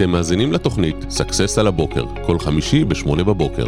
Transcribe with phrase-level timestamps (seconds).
[0.00, 3.66] אתם מאזינים לתוכנית Success על הבוקר, כל חמישי ב-8 בבוקר.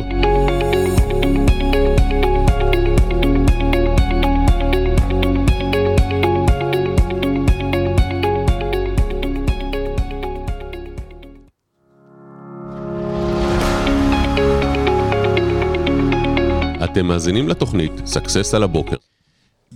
[16.84, 18.96] אתם מאזינים לתוכנית Success על הבוקר.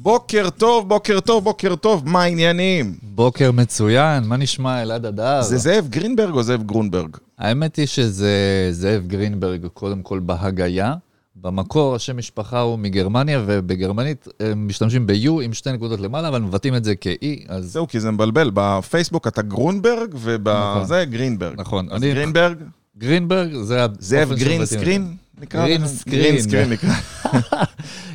[0.02, 2.94] בוקר טוב, בוקר טוב, בוקר טוב, מה העניינים?
[3.02, 5.42] בוקר מצוין, מה נשמע אלעד הדר?
[5.42, 7.16] זה זאב גרינברג או זאב גרונברג?
[7.38, 8.32] האמת היא שזה
[8.70, 10.94] זאב גרינברג, קודם כל בהגייה.
[11.40, 16.74] במקור השם משפחה הוא מגרמניה, ובגרמנית הם משתמשים ב-U עם שתי נקודות למעלה, אבל מבטאים
[16.76, 17.64] את זה כ-E, אז...
[17.72, 21.60] זהו, כי זה מבלבל, בפייסבוק אתה גרונברג, ובזה גרינברג.
[21.60, 21.88] נכון.
[21.90, 22.56] אז אני- גרינברג,
[22.98, 24.78] גרינברג זה זאב שמבטאים green את זה.
[24.78, 25.14] screen?
[25.40, 25.96] נקרא green לזה?
[25.96, 26.20] screen.
[26.22, 26.90] green screen נקרא.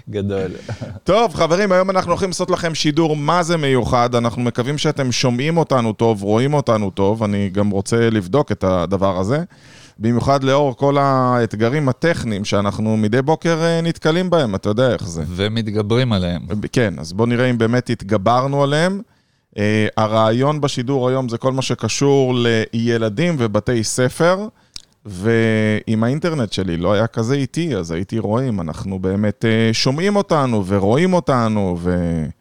[0.10, 0.52] גדול.
[1.04, 4.16] טוב, חברים, היום אנחנו הולכים לעשות לכם שידור מה זה מיוחד.
[4.16, 7.24] אנחנו מקווים שאתם שומעים אותנו טוב, רואים אותנו טוב.
[7.24, 9.44] אני גם רוצה לבדוק את הדבר הזה.
[10.00, 15.24] במיוחד לאור כל האתגרים הטכניים שאנחנו מדי בוקר אה, נתקלים בהם, אתה יודע איך זה.
[15.28, 16.42] ומתגברים עליהם.
[16.72, 19.02] כן, אז בואו נראה אם באמת התגברנו עליהם.
[19.56, 19.60] Uh,
[19.98, 22.36] הרעיון בשידור היום זה כל מה שקשור
[22.74, 24.48] לילדים ובתי ספר,
[25.06, 30.64] ואם האינטרנט שלי לא היה כזה איטי, אז הייתי רואים, אנחנו באמת uh, שומעים אותנו
[30.68, 31.96] ורואים אותנו, ו...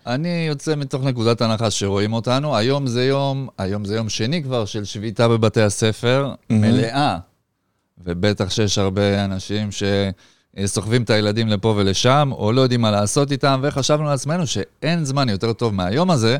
[0.07, 2.57] אני יוצא מתוך נקודת הנחה שרואים אותנו.
[2.57, 7.19] היום זה יום, היום זה יום שני כבר של שביתה בבתי הספר, מלאה.
[8.05, 9.69] ובטח שיש הרבה אנשים
[10.57, 15.29] שסוחבים את הילדים לפה ולשם, או לא יודעים מה לעשות איתם, וחשבנו לעצמנו שאין זמן
[15.29, 16.39] יותר טוב מהיום הזה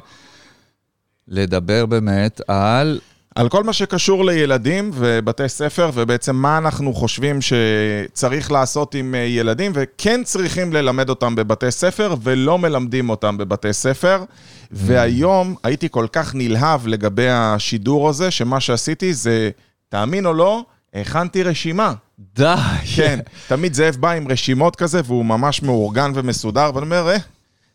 [1.29, 3.01] לדבר באמת על...
[3.35, 9.21] על כל מה שקשור לילדים ובתי ספר, ובעצם מה אנחנו חושבים שצריך לעשות עם אה,
[9.21, 14.25] ילדים, וכן צריכים ללמד אותם בבתי ספר, ולא מלמדים אותם בבתי ספר.
[14.71, 19.51] והיום הייתי כל כך נלהב לגבי השידור הזה, שמה שעשיתי זה,
[19.89, 21.95] תאמין או לא, הכנתי רשימה.
[22.35, 22.55] די!
[22.97, 23.19] כן,
[23.49, 27.17] תמיד זאב בא עם רשימות כזה, והוא ממש מאורגן ומסודר, ואני אומר, אה,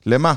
[0.06, 0.34] למה?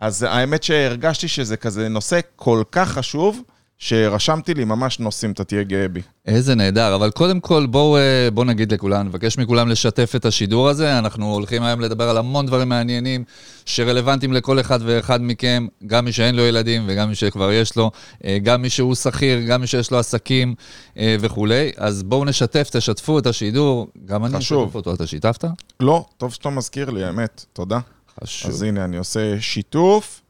[0.00, 3.40] אז האמת שהרגשתי שזה כזה נושא כל כך חשוב,
[3.78, 6.00] שרשמתי לי ממש נושאים, אתה תהיה גאה בי.
[6.26, 10.68] איזה נהדר, אבל קודם כל בואו אה, בוא נגיד לכולם, נבקש מכולם לשתף את השידור
[10.68, 10.98] הזה.
[10.98, 13.24] אנחנו הולכים היום לדבר על המון דברים מעניינים
[13.66, 17.90] שרלוונטיים לכל אחד ואחד מכם, גם מי שאין לו ילדים וגם מי שכבר יש לו,
[18.24, 20.54] אה, גם מי שהוא שכיר, גם מי שיש לו עסקים
[20.98, 21.70] אה, וכולי.
[21.76, 23.88] אז בואו נשתף, תשתפו את השידור.
[24.04, 24.38] גם אני.
[24.38, 25.44] אשתף אותו, אתה שיתפת?
[25.80, 27.78] לא, טוב שאתה מזכיר לי, האמת, תודה.
[28.20, 28.50] חשוב.
[28.50, 30.20] אז הנה, אני עושה שיתוף,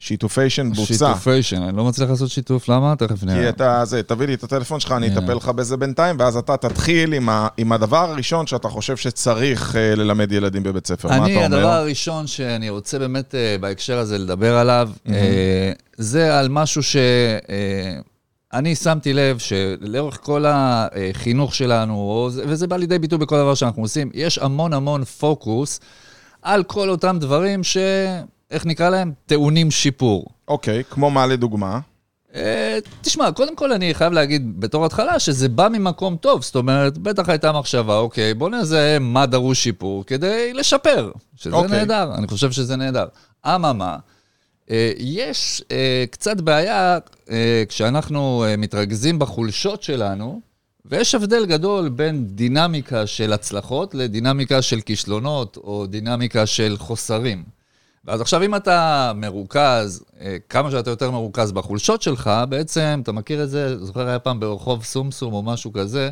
[0.00, 0.94] שיתופיישן בוצע.
[0.94, 2.96] שיתופיישן, אני לא מצליח לעשות שיתוף, למה?
[2.96, 3.42] תכף נראה.
[3.42, 6.56] כי אתה, זה, תביא לי את הטלפון שלך, אני אטפל לך בזה בינתיים, ואז אתה
[6.56, 11.08] תתחיל עם, ה, עם הדבר הראשון שאתה חושב שצריך uh, ללמד ילדים בבית ספר.
[11.08, 11.46] מה אתה אני, אומר?
[11.46, 18.74] הדבר הראשון שאני רוצה באמת אה, בהקשר הזה לדבר עליו, אה, זה על משהו שאני
[18.74, 24.38] שמתי לב שלאורך כל החינוך שלנו, וזה בא לידי ביטוי בכל דבר שאנחנו עושים, יש
[24.38, 25.80] המון המון פוקוס
[26.42, 27.76] על כל אותם דברים ש...
[28.50, 29.12] איך נקרא להם?
[29.26, 30.26] טעונים שיפור.
[30.48, 31.80] אוקיי, כמו מה לדוגמה?
[32.34, 36.98] אה, תשמע, קודם כל אני חייב להגיד בתור התחלה שזה בא ממקום טוב, זאת אומרת,
[36.98, 41.78] בטח הייתה מחשבה, אוקיי, בוא נזהה מה דרוש שיפור כדי לשפר, שזה אוקיי.
[41.78, 43.06] נהדר, אני חושב שזה נהדר.
[43.46, 43.96] אממה,
[44.70, 46.98] אה, יש אה, קצת בעיה
[47.30, 50.40] אה, כשאנחנו אה, מתרכזים בחולשות שלנו,
[50.84, 57.57] ויש הבדל גדול בין דינמיקה של הצלחות לדינמיקה של כישלונות, או דינמיקה של חוסרים.
[58.08, 63.42] אז עכשיו, אם אתה מרוכז, אה, כמה שאתה יותר מרוכז בחולשות שלך, בעצם, אתה מכיר
[63.44, 66.10] את זה, זוכר היה פעם ברחוב סומסום או משהו כזה,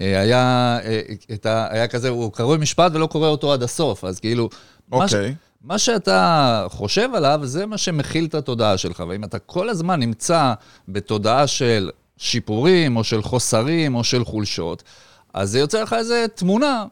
[0.00, 1.00] אה, היה, אה,
[1.32, 4.48] את ה, היה כזה, הוא קרוי משפט ולא קורא אותו עד הסוף, אז כאילו...
[4.88, 5.34] מה ש- אוקיי.
[5.64, 9.02] מה שאתה חושב עליו, זה מה שמכיל את התודעה שלך.
[9.08, 10.52] ואם אתה כל הזמן נמצא
[10.88, 14.82] בתודעה של שיפורים, או של חוסרים, או של חולשות,
[15.34, 16.84] אז זה יוצר לך איזו תמונה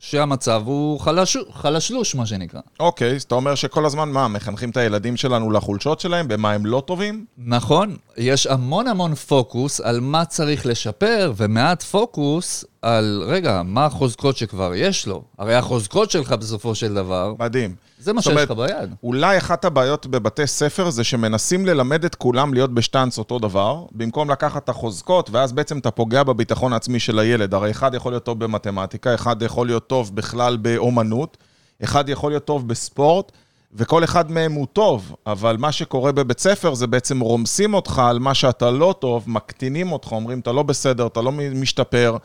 [0.00, 2.60] שהמצב הוא חלש, חלשלוש, מה שנקרא.
[2.80, 6.66] אוקיי, אז אתה אומר שכל הזמן, מה, מחנכים את הילדים שלנו לחולשות שלהם, במה הם
[6.66, 7.24] לא טובים?
[7.38, 14.36] נכון, יש המון המון פוקוס על מה צריך לשפר, ומעט פוקוס על, רגע, מה החוזקות
[14.36, 15.22] שכבר יש לו.
[15.38, 17.74] הרי החוזקות שלך בסופו של דבר, מדהים.
[17.98, 18.94] זה מה שיש לך ביד.
[19.02, 24.30] אולי אחת הבעיות בבתי ספר זה שמנסים ללמד את כולם להיות בשטאנץ אותו דבר, במקום
[24.30, 27.54] לקחת את החוזקות, ואז בעצם אתה פוגע בביטחון העצמי של הילד.
[27.54, 31.36] הרי אחד יכול להיות טוב במתמטיקה, אחד יכול להיות טוב בכלל באומנות,
[31.84, 33.32] אחד יכול להיות טוב בספורט,
[33.74, 38.18] וכל אחד מהם הוא טוב, אבל מה שקורה בבית ספר זה בעצם רומסים אותך על
[38.18, 42.16] מה שאתה לא טוב, מקטינים אותך, אומרים, אתה לא בסדר, אתה לא משתפר.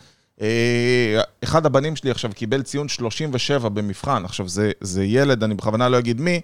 [0.41, 5.89] אה, אחד הבנים שלי עכשיו קיבל ציון 37 במבחן, עכשיו זה, זה ילד, אני בכוונה
[5.89, 6.41] לא אגיד מי,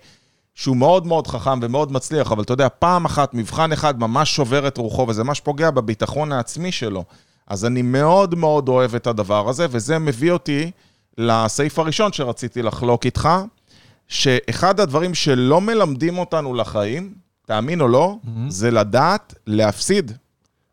[0.56, 4.68] שהוא מאוד מאוד חכם ומאוד מצליח, אבל אתה יודע, פעם אחת, מבחן אחד ממש שובר
[4.68, 7.04] את רוחו, וזה ממש פוגע בביטחון העצמי שלו.
[7.48, 10.72] אז אני מאוד מאוד אוהב את הדבר הזה, וזה מביא אותי
[11.18, 13.30] לסעיף הראשון שרציתי לחלוק איתך,
[14.08, 17.14] שאחד הדברים שלא מלמדים אותנו לחיים,
[17.46, 18.30] תאמין או לא, mm-hmm.
[18.48, 20.12] זה לדעת להפסיד.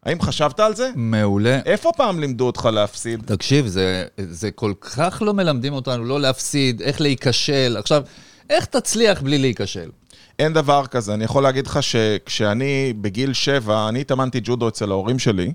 [0.09, 0.91] האם חשבת על זה?
[0.97, 1.61] מעולה.
[1.67, 3.23] איפה פעם לימדו אותך להפסיד?
[3.27, 7.77] תקשיב, זה, זה כל כך לא מלמדים אותנו לא להפסיד, איך להיכשל.
[7.79, 8.03] עכשיו,
[8.51, 9.91] איך תצליח בלי להיכשל?
[10.39, 11.15] אין דבר כזה.
[11.15, 15.53] אני יכול להגיד לך שכשאני בגיל שבע, אני התאמנתי ג'ודו אצל ההורים שלי,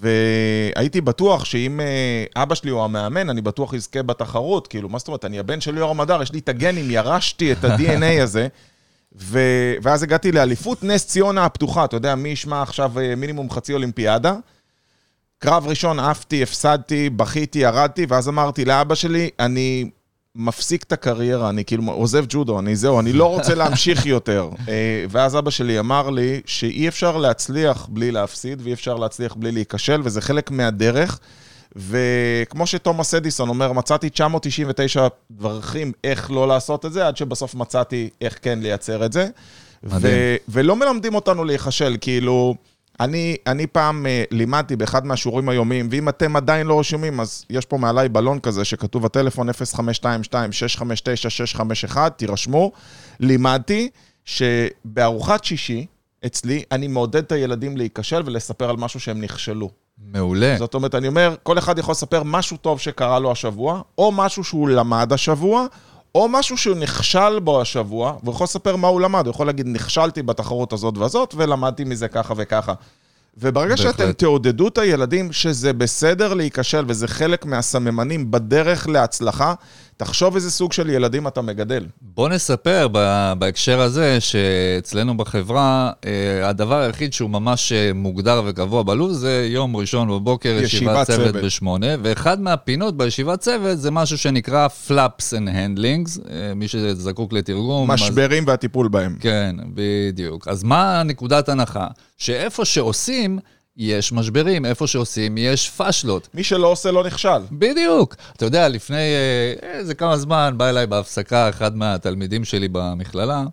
[0.00, 4.66] והייתי בטוח שאם אה, אבא שלי הוא המאמן, אני בטוח אזכה בתחרות.
[4.66, 7.64] כאילו, מה זאת אומרת, אני הבן של יורם הדר, יש לי את הגנים, ירשתי את
[7.64, 8.48] ה-DNA הזה.
[9.16, 9.38] ו...
[9.82, 14.34] ואז הגעתי לאליפות נס ציונה הפתוחה, אתה יודע, מי ישמע עכשיו אה, מינימום חצי אולימפיאדה?
[15.38, 19.90] קרב ראשון עפתי, הפסדתי, בכיתי, ירדתי, ואז אמרתי לאבא שלי, אני
[20.34, 24.50] מפסיק את הקריירה, אני כאילו עוזב ג'ודו, אני זהו, אני לא רוצה להמשיך יותר.
[24.68, 29.52] אה, ואז אבא שלי אמר לי שאי אפשר להצליח בלי להפסיד, ואי אפשר להצליח בלי
[29.52, 31.20] להיכשל, וזה חלק מהדרך.
[31.76, 38.10] וכמו שתומאס אדיסון אומר, מצאתי 999 דרכים איך לא לעשות את זה, עד שבסוף מצאתי
[38.20, 39.28] איך כן לייצר את זה.
[39.84, 42.54] ו- ולא מלמדים אותנו להיכשל, כאילו...
[43.00, 47.66] אני, אני פעם uh, לימדתי באחד מהשיעורים היומיים, ואם אתם עדיין לא רשומים, אז יש
[47.66, 52.72] פה מעליי בלון כזה שכתוב הטלפון 0522-659-651, תירשמו.
[53.20, 53.88] לימדתי
[54.24, 55.86] שבארוחת שישי,
[56.26, 59.70] אצלי, אני מעודד את הילדים להיכשל ולספר על משהו שהם נכשלו.
[59.98, 60.54] מעולה.
[60.58, 64.44] זאת אומרת, אני אומר, כל אחד יכול לספר משהו טוב שקרה לו השבוע, או משהו
[64.44, 65.66] שהוא למד השבוע,
[66.14, 69.66] או משהו שהוא נכשל בו השבוע, והוא יכול לספר מה הוא למד, הוא יכול להגיד,
[69.66, 72.74] נכשלתי בתחרות הזאת והזאת, ולמדתי מזה ככה וככה.
[73.38, 73.98] וברגע בהחלט.
[73.98, 79.54] שאתם תעודדו את הילדים שזה בסדר להיכשל, וזה חלק מהסממנים בדרך להצלחה,
[79.96, 81.86] תחשוב איזה סוג של ילדים אתה מגדל.
[82.00, 82.88] בוא נספר
[83.38, 89.76] בהקשר הזה, שאצלנו בחברה, אה, הדבר היחיד שהוא ממש אה, מוגדר וקבוע בלו"ז, זה יום
[89.76, 95.48] ראשון בבוקר, ישיבת צוות, צוות בשמונה, ואחד מהפינות בישיבת צוות זה משהו שנקרא Flaps and
[95.48, 97.90] Handlings, אה, מי שזקוק לתרגום.
[97.90, 98.48] משברים אז...
[98.48, 99.16] והטיפול בהם.
[99.20, 100.48] כן, בדיוק.
[100.48, 101.86] אז מה נקודת הנחה?
[102.18, 103.38] שאיפה שעושים,
[103.76, 106.28] יש משברים, איפה שעושים יש פאשלות.
[106.34, 107.42] מי שלא עושה לא נכשל.
[107.52, 108.16] בדיוק.
[108.36, 113.44] אתה יודע, לפני אה, איזה כמה זמן בא אליי בהפסקה אחד מהתלמידים שלי במכללה,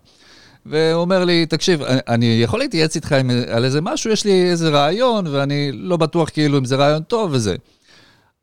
[0.66, 4.68] והוא אומר לי, תקשיב, אני יכול להתייעץ איתך עם, על איזה משהו, יש לי איזה
[4.68, 7.56] רעיון, ואני לא בטוח כאילו אם זה רעיון טוב וזה.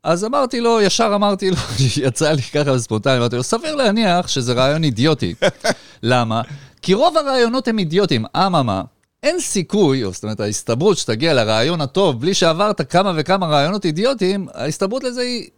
[0.04, 1.56] אז אמרתי לו, ישר אמרתי לו,
[2.06, 5.34] יצא לי ככה בספונטני, אמרתי לו, סביר להניח שזה רעיון אידיוטי.
[6.02, 6.42] למה?
[6.82, 8.82] כי רוב הרעיונות הם אידיוטים, אממה.
[9.22, 14.48] אין סיכוי, או זאת אומרת, ההסתברות שתגיע לרעיון הטוב בלי שעברת כמה וכמה רעיונות אידיוטיים,
[14.54, 15.48] ההסתברות לזה היא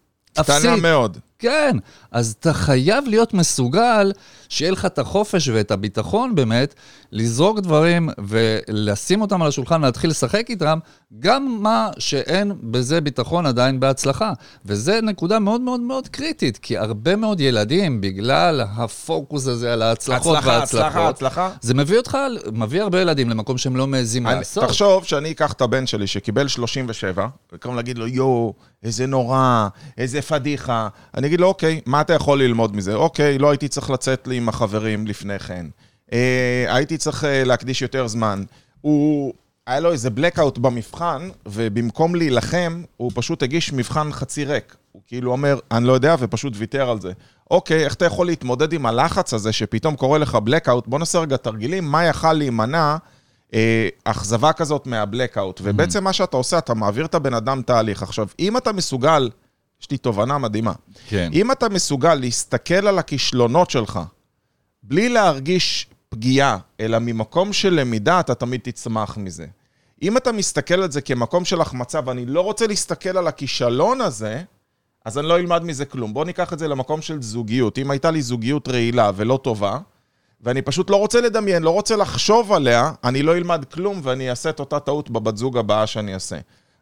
[0.41, 0.57] אפסית.
[0.57, 1.19] קטנה מאוד.
[1.41, 1.77] כן,
[2.11, 4.13] אז אתה חייב להיות מסוגל
[4.49, 6.75] שיהיה לך את החופש ואת הביטחון באמת,
[7.13, 10.79] לזרוק דברים ולשים אותם על השולחן, להתחיל לשחק איתם,
[11.19, 14.33] גם מה שאין בזה ביטחון עדיין בהצלחה.
[14.65, 20.37] וזו נקודה מאוד מאוד מאוד קריטית, כי הרבה מאוד ילדים, בגלל הפוקוס הזה על ההצלחות
[20.37, 21.51] הצלחה, וההצלחות, הצלחה, הצלחה.
[21.61, 22.19] זה מביא אותך,
[22.53, 24.65] מביא הרבה ילדים למקום שהם לא מעזים לעשות.
[24.65, 30.23] תחשוב שאני אקח את הבן שלי שקיבל 37, וקודם להגיד לו, יואו, איזה נורא, איזה
[30.23, 30.89] פדיחה.
[31.17, 32.95] אני אגיד לו, אוקיי, מה אתה יכול ללמוד מזה?
[32.95, 35.67] אוקיי, לא הייתי צריך לצאת לי עם החברים לפני כן.
[36.13, 38.45] אה, הייתי צריך אה, להקדיש יותר זמן.
[38.81, 39.33] הוא,
[39.67, 44.77] היה לו איזה blackout במבחן, ובמקום להילחם, הוא פשוט הגיש מבחן חצי ריק.
[44.93, 47.13] הוא כאילו אומר, אני לא יודע, ופשוט ויתר על זה.
[47.51, 50.83] אוקיי, איך אתה יכול להתמודד עם הלחץ הזה שפתאום קורה לך blackout?
[50.87, 52.97] בוא נעשה רגע תרגילים, מה יכל להימנע
[53.55, 55.61] אה, אכזבה כזאת מהבלקאוט.
[55.65, 58.03] ובעצם מה שאתה עושה, אתה מעביר את הבן אדם תהליך.
[58.03, 59.31] עכשיו, אם אתה מסוגל
[59.81, 60.73] יש לי תובנה מדהימה.
[61.09, 61.31] כן.
[61.33, 64.01] אם אתה מסוגל להסתכל על הכישלונות שלך,
[64.83, 69.47] בלי להרגיש פגיעה, אלא ממקום של למידה, אתה תמיד תצמח מזה.
[70.03, 74.43] אם אתה מסתכל על זה כמקום של החמצה, ואני לא רוצה להסתכל על הכישלון הזה,
[75.05, 76.15] אז אני לא אלמד מזה כלום.
[76.15, 77.79] בואו ניקח את זה למקום של זוגיות.
[77.79, 79.79] אם הייתה לי זוגיות רעילה ולא טובה,
[80.41, 84.51] ואני פשוט לא רוצה לדמיין, לא רוצה לחשוב עליה, אני לא אלמד כלום ואני אעשה
[84.51, 86.37] את אותה טעות בבת זוג הבאה שאני אעשה.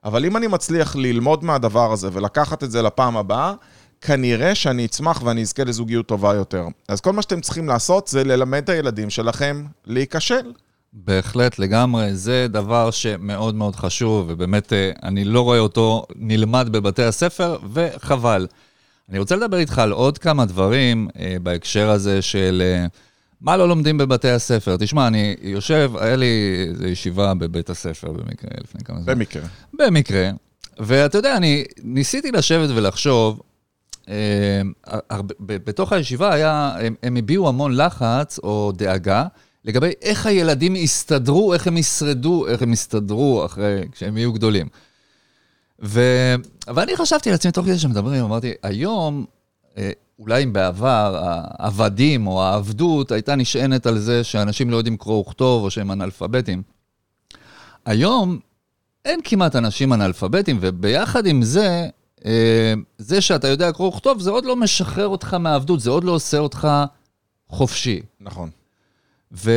[0.05, 3.53] אבל אם אני מצליח ללמוד מהדבר הזה ולקחת את זה לפעם הבאה,
[4.01, 6.67] כנראה שאני אצמח ואני אזכה לזוגיות טובה יותר.
[6.89, 10.53] אז כל מה שאתם צריכים לעשות זה ללמד את הילדים שלכם להיכשל.
[10.93, 12.15] בהחלט, לגמרי.
[12.15, 18.47] זה דבר שמאוד מאוד חשוב, ובאמת אה, אני לא רואה אותו נלמד בבתי הספר, וחבל.
[19.09, 22.63] אני רוצה לדבר איתך על עוד כמה דברים אה, בהקשר הזה של...
[22.65, 22.87] אה,
[23.41, 24.77] מה לא לומדים בבתי הספר?
[24.77, 29.15] תשמע, אני יושב, היה לי ישיבה בבית הספר במקרה, לפני כמה זמן.
[29.15, 29.43] במקרה.
[29.73, 30.31] במקרה.
[30.79, 33.41] ואתה יודע, אני ניסיתי לשבת ולחשוב,
[34.09, 34.63] אה,
[35.41, 39.27] בתוך הישיבה היה, הם, הם הביעו המון לחץ או דאגה
[39.65, 44.69] לגבי איך הילדים יסתדרו, איך הם ישרדו, איך הם יסתדרו אחרי, כשהם יהיו גדולים.
[45.83, 46.01] ו...
[46.75, 49.25] ואני חשבתי לעצמי, תוך כדי שמדברים, אמרתי, היום,
[49.79, 51.21] אה, אולי אם בעבר
[51.59, 56.63] העבדים או העבדות הייתה נשענת על זה שאנשים לא יודעים קרוא וכתוב או שהם אנאלפביתים.
[57.87, 58.39] היום
[59.05, 61.89] אין כמעט אנשים אנאלפביתים, וביחד עם זה,
[62.25, 66.13] אה, זה שאתה יודע קרוא וכתוב, זה עוד לא משחרר אותך מהעבדות, זה עוד לא
[66.13, 66.69] עושה אותך
[67.49, 68.03] חופשי.
[68.21, 68.51] נכון.
[69.33, 69.51] ו...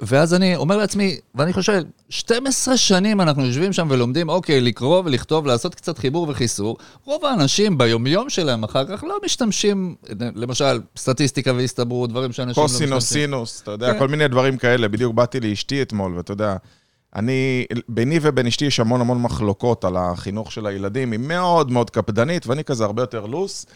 [0.00, 5.46] ואז אני אומר לעצמי, ואני חושב, 12 שנים אנחנו יושבים שם ולומדים, אוקיי, לקרוא ולכתוב,
[5.46, 6.76] לעשות קצת חיבור וחיסור.
[7.04, 9.94] רוב האנשים ביומיום שלהם אחר כך לא משתמשים,
[10.34, 12.88] למשל, סטטיסטיקה והסתברות, דברים שאנשים לא משתמשים.
[12.88, 13.98] קוסינוס, סינוס, אתה יודע, כן.
[13.98, 14.88] כל מיני דברים כאלה.
[14.88, 16.56] בדיוק באתי לאשתי אתמול, ואתה יודע,
[17.16, 21.90] אני, ביני ובין אשתי יש המון המון מחלוקות על החינוך של הילדים, היא מאוד מאוד
[21.90, 23.66] קפדנית, ואני כזה הרבה יותר לוס.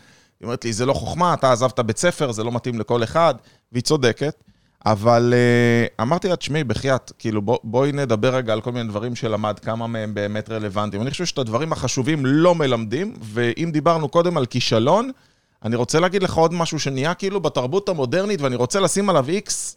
[0.41, 3.35] היא אומרת לי, זה לא חוכמה, אתה עזבת בית ספר, זה לא מתאים לכל אחד,
[3.73, 4.35] והיא צודקת.
[4.87, 9.15] אבל uh, אמרתי לה, תשמעי, בחייאת, כאילו, בוא, בואי נדבר רגע על כל מיני דברים
[9.15, 11.03] שלמד, כמה מהם באמת רלוונטיים.
[11.03, 15.11] אני חושב שאת הדברים החשובים לא מלמדים, ואם דיברנו קודם על כישלון,
[15.65, 19.77] אני רוצה להגיד לך עוד משהו שנהיה כאילו בתרבות המודרנית, ואני רוצה לשים עליו איקס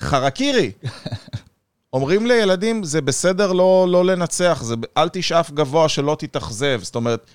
[0.00, 0.72] חרקירי.
[1.92, 6.80] אומרים לילדים, זה בסדר לא, לא לנצח, זה, אל תשאף גבוה שלא תתאכזב.
[6.82, 7.26] זאת אומרת,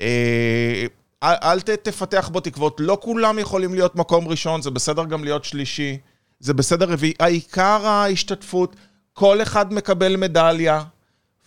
[0.00, 0.86] אה,
[1.24, 2.80] אל, ת, תפתח בו תקוות.
[2.80, 5.98] לא כולם יכולים להיות מקום ראשון, זה בסדר גם להיות שלישי.
[6.40, 7.12] זה בסדר רביעי.
[7.20, 8.76] העיקר ההשתתפות,
[9.12, 10.82] כל אחד מקבל מדליה.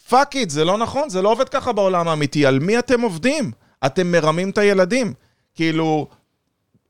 [0.10, 2.46] fuck it, זה לא נכון, זה לא עובד ככה בעולם האמיתי.
[2.46, 3.52] על מי אתם עובדים?
[3.86, 5.14] אתם מרמים את הילדים.
[5.56, 6.08] כאילו,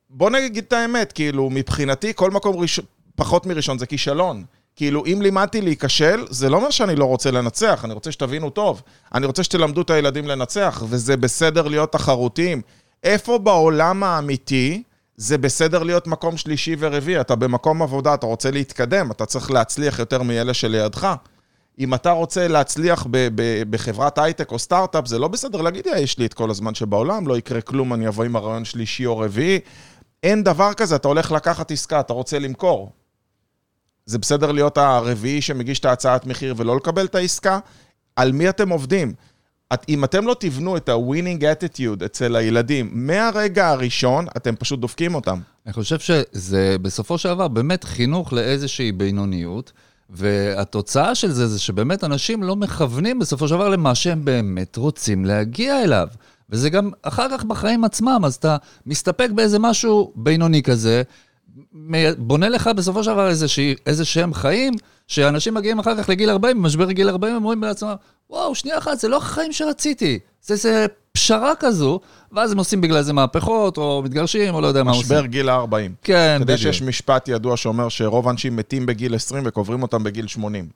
[0.09, 4.43] בוא נגיד את האמת, כאילו, מבחינתי, כל מקום ראשון, פחות מראשון זה כישלון.
[4.77, 8.81] כאילו, אם לימדתי להיכשל, זה לא אומר שאני לא רוצה לנצח, אני רוצה שתבינו טוב.
[9.13, 12.61] אני רוצה שתלמדו את הילדים לנצח, וזה בסדר להיות תחרותיים.
[13.03, 14.83] איפה בעולם האמיתי
[15.15, 17.21] זה בסדר להיות מקום שלישי ורביעי?
[17.21, 21.15] אתה במקום עבודה, אתה רוצה להתקדם, אתה צריך להצליח יותר מאלה שלידך.
[21.79, 25.95] אם אתה רוצה להצליח ב- ב- בחברת הייטק או סטארט-אפ, זה לא בסדר להגיד, "יא,
[25.95, 29.17] יש לי את כל הזמן שבעולם, לא יקרה כלום, אני אבוא עם הרעיון שלישי או
[29.17, 29.59] רביעי.
[30.23, 32.91] אין דבר כזה, אתה הולך לקחת עסקה, אתה רוצה למכור.
[34.07, 37.59] זה בסדר להיות הרביעי שמגיש את ההצעת מחיר ולא לקבל את העסקה?
[38.15, 39.13] על מי אתם עובדים?
[39.73, 45.15] את, אם אתם לא תבנו את ה-winning attitude אצל הילדים מהרגע הראשון, אתם פשוט דופקים
[45.15, 45.39] אותם.
[45.65, 49.71] אני חושב שזה בסופו של דבר באמת חינוך לאיזושהי בינוניות,
[50.09, 55.25] והתוצאה של זה זה שבאמת אנשים לא מכוונים בסופו של דבר למה שהם באמת רוצים
[55.25, 56.07] להגיע אליו.
[56.49, 61.03] וזה גם אחר כך בחיים עצמם, אז אתה מסתפק באיזה משהו בינוני כזה,
[62.17, 63.29] בונה לך בסופו של דבר
[63.85, 64.73] איזה שהם חיים,
[65.07, 67.93] שאנשים מגיעים אחר כך לגיל 40, במשבר גיל 40, הם אומרים לעצמם,
[68.29, 71.99] וואו, שנייה אחת, זה לא החיים שרציתי, זה איזה פשרה כזו,
[72.31, 75.03] ואז הם עושים בגלל זה מהפכות, או מתגרשים, או לא יודע מה עושים.
[75.03, 75.71] משבר גיל ה-40.
[76.01, 76.57] כן, אתה יודע בדיוק.
[76.57, 80.69] שיש משפט ידוע שאומר שרוב האנשים מתים בגיל 20 וקוברים אותם בגיל 80.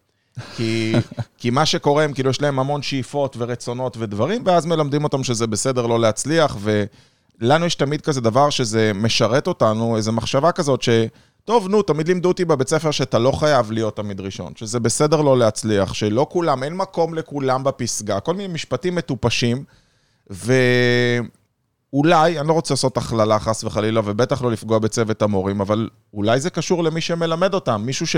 [0.56, 0.94] כי,
[1.40, 5.48] כי מה שקורה, הם כאילו יש להם המון שאיפות ורצונות ודברים, ואז מלמדים אותם שזה
[5.48, 6.58] בסדר לא להצליח,
[7.42, 10.90] ולנו יש תמיד כזה דבר שזה משרת אותנו, איזו מחשבה כזאת ש...
[11.46, 15.22] טוב, נו, תמיד לימדו אותי בבית ספר שאתה לא חייב להיות תמיד ראשון, שזה בסדר
[15.22, 19.64] לא להצליח, שלא כולם, אין מקום לכולם בפסגה, כל מיני משפטים מטופשים,
[20.30, 21.20] ואולי,
[22.40, 26.50] אני לא רוצה לעשות הכללה חס וחלילה, ובטח לא לפגוע בצוות המורים, אבל אולי זה
[26.50, 28.16] קשור למי שמלמד אותם, מישהו ש...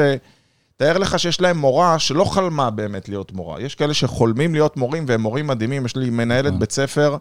[0.78, 3.62] תאר לך שיש להם מורה שלא חלמה באמת להיות מורה.
[3.62, 5.86] יש כאלה שחולמים להיות מורים והם מורים מדהימים.
[5.86, 7.18] יש לי מנהלת בית ספר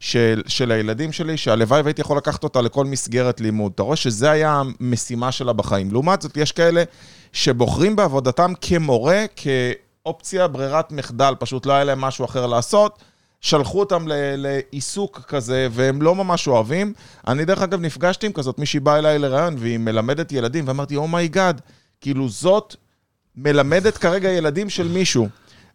[0.00, 3.72] של, של הילדים שלי, שהלוואי והייתי יכול לקחת אותה לכל מסגרת לימוד.
[3.74, 5.90] אתה רואה שזה היה המשימה שלה בחיים.
[5.92, 6.82] לעומת זאת, יש כאלה
[7.32, 12.98] שבוחרים בעבודתם כמורה, כאופציה, ברירת מחדל, פשוט לא היה להם משהו אחר לעשות.
[13.40, 16.92] שלחו אותם לעיסוק כזה, והם לא ממש אוהבים.
[17.28, 21.12] אני דרך אגב נפגשתי עם כזאת, מישהי באה אליי לראיון, והיא מלמדת ילדים, ואמרתי, oh
[21.12, 21.60] my god,
[22.00, 22.76] כאילו זאת
[23.36, 25.28] מלמדת כרגע ילדים של מישהו.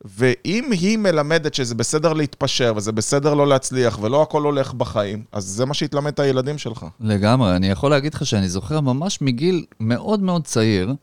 [0.06, 5.44] ואם היא מלמדת שזה בסדר להתפשר, וזה בסדר לא להצליח, ולא הכל הולך בחיים, אז
[5.44, 6.86] זה מה שהתלמד את הילדים שלך.
[7.00, 10.94] לגמרי, אני יכול להגיד לך שאני זוכר ממש מגיל מאוד מאוד צעיר,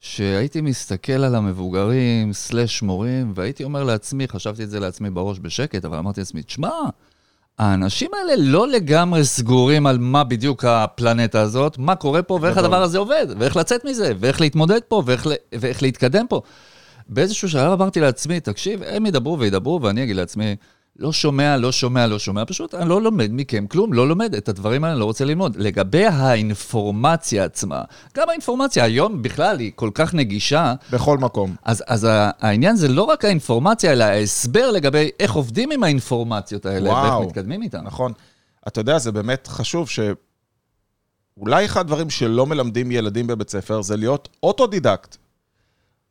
[0.00, 5.84] שהייתי מסתכל על המבוגרים, סלש מורים, והייתי אומר לעצמי, חשבתי את זה לעצמי בראש בשקט,
[5.84, 6.70] אבל אמרתי לעצמי, תשמע,
[7.58, 12.58] האנשים האלה לא לגמרי סגורים על מה בדיוק הפלנטה הזאת, מה קורה פה ואיך.
[12.58, 16.42] הדבר הזה עובד, ואיך לצאת מזה, ואיך להתמודד פה, ואיך, ואיך להתקדם פה.
[17.08, 20.56] באיזשהו שלב אמרתי לעצמי, תקשיב, הם ידברו וידברו, ואני אגיד לעצמי,
[20.98, 24.34] לא שומע, לא שומע, לא שומע, פשוט אני לא לומד מכם כלום, לא לומד.
[24.34, 25.56] את הדברים האלה אני לא רוצה ללמוד.
[25.56, 27.82] לגבי האינפורמציה עצמה,
[28.16, 31.54] גם האינפורמציה היום בכלל היא כל כך נגישה, בכל מקום.
[31.64, 36.90] אז, אז העניין זה לא רק האינפורמציה, אלא ההסבר לגבי איך עובדים עם האינפורמציות האלה,
[36.90, 37.18] וואו.
[37.18, 37.84] ואיך מתקדמים איתן.
[37.84, 38.12] נכון.
[38.68, 40.00] אתה יודע, זה באמת חשוב ש...
[41.36, 45.16] אולי אחד הדברים שלא מלמדים ילדים בבית ספר זה להיות אוטודידקט.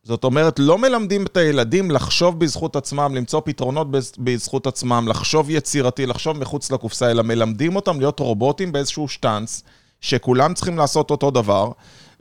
[0.08, 5.50] זאת אומרת, לא מלמדים את הילדים לחשוב בזכות עצמם, למצוא פתרונות בז- בזכות עצמם, לחשוב
[5.50, 9.64] יצירתי, לחשוב מחוץ לקופסה, אלא מלמדים אותם להיות רובוטים באיזשהו שטאנץ,
[10.02, 11.72] שכולם צריכים לעשות אותו דבר,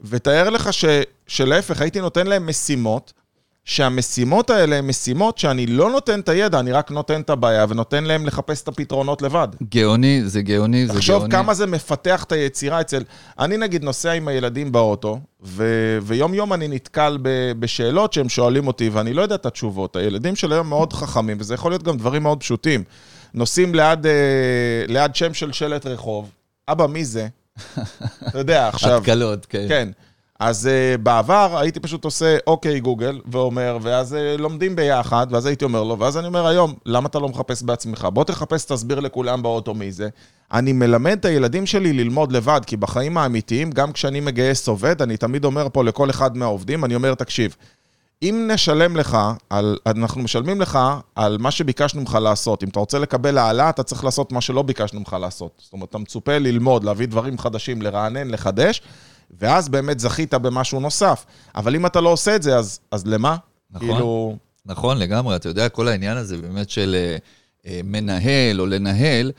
[0.01, 0.85] ותאר לך ש,
[1.27, 3.13] שלהפך, הייתי נותן להם משימות,
[3.67, 8.03] שהמשימות האלה הן משימות שאני לא נותן את הידע, אני רק נותן את הבעיה ונותן
[8.03, 9.47] להם לחפש את הפתרונות לבד.
[9.69, 10.99] גאוני, זה גאוני, זה גאוני.
[10.99, 13.03] תחשוב כמה זה מפתח את היצירה אצל...
[13.39, 15.97] אני נגיד נוסע עם הילדים באוטו, ו...
[16.01, 17.51] ויום יום אני נתקל ב...
[17.59, 19.95] בשאלות שהם שואלים אותי, ואני לא יודע את התשובות.
[19.95, 22.83] הילדים של היום מאוד חכמים, וזה יכול להיות גם דברים מאוד פשוטים.
[23.33, 24.11] נוסעים ליד, אה,
[24.87, 26.31] ליד שם של שלט רחוב,
[26.67, 27.27] אבא, מי זה?
[28.27, 28.97] אתה יודע, עכשיו...
[28.97, 29.65] התקלות, כן.
[29.69, 29.89] כן.
[30.39, 35.65] אז uh, בעבר הייתי פשוט עושה אוקיי גוגל, ואומר, ואז uh, לומדים ביחד, ואז הייתי
[35.65, 38.07] אומר לו, ואז אני אומר היום, למה אתה לא מחפש בעצמך?
[38.13, 40.09] בוא תחפש, תסביר לכולם באוטו מי זה.
[40.51, 45.17] אני מלמד את הילדים שלי ללמוד לבד, כי בחיים האמיתיים, גם כשאני מגייס עובד, אני
[45.17, 47.55] תמיד אומר פה לכל אחד מהעובדים, אני אומר, תקשיב,
[48.21, 49.17] אם נשלם לך,
[49.49, 50.79] על, אנחנו משלמים לך
[51.15, 52.63] על מה שביקשנו ממך לעשות.
[52.63, 55.51] אם אתה רוצה לקבל העלאה, אתה צריך לעשות מה שלא ביקשנו ממך לעשות.
[55.63, 58.81] זאת אומרת, אתה מצופה ללמוד, להביא דברים חדשים, לרענן, לחדש,
[59.39, 61.25] ואז באמת זכית במשהו נוסף.
[61.55, 63.37] אבל אם אתה לא עושה את זה, אז, אז למה?
[63.71, 63.87] נכון.
[63.87, 64.37] כאילו...
[64.65, 65.35] נכון, לגמרי.
[65.35, 67.17] אתה יודע, כל העניין הזה באמת של אה,
[67.65, 69.31] אה, מנהל או לנהל,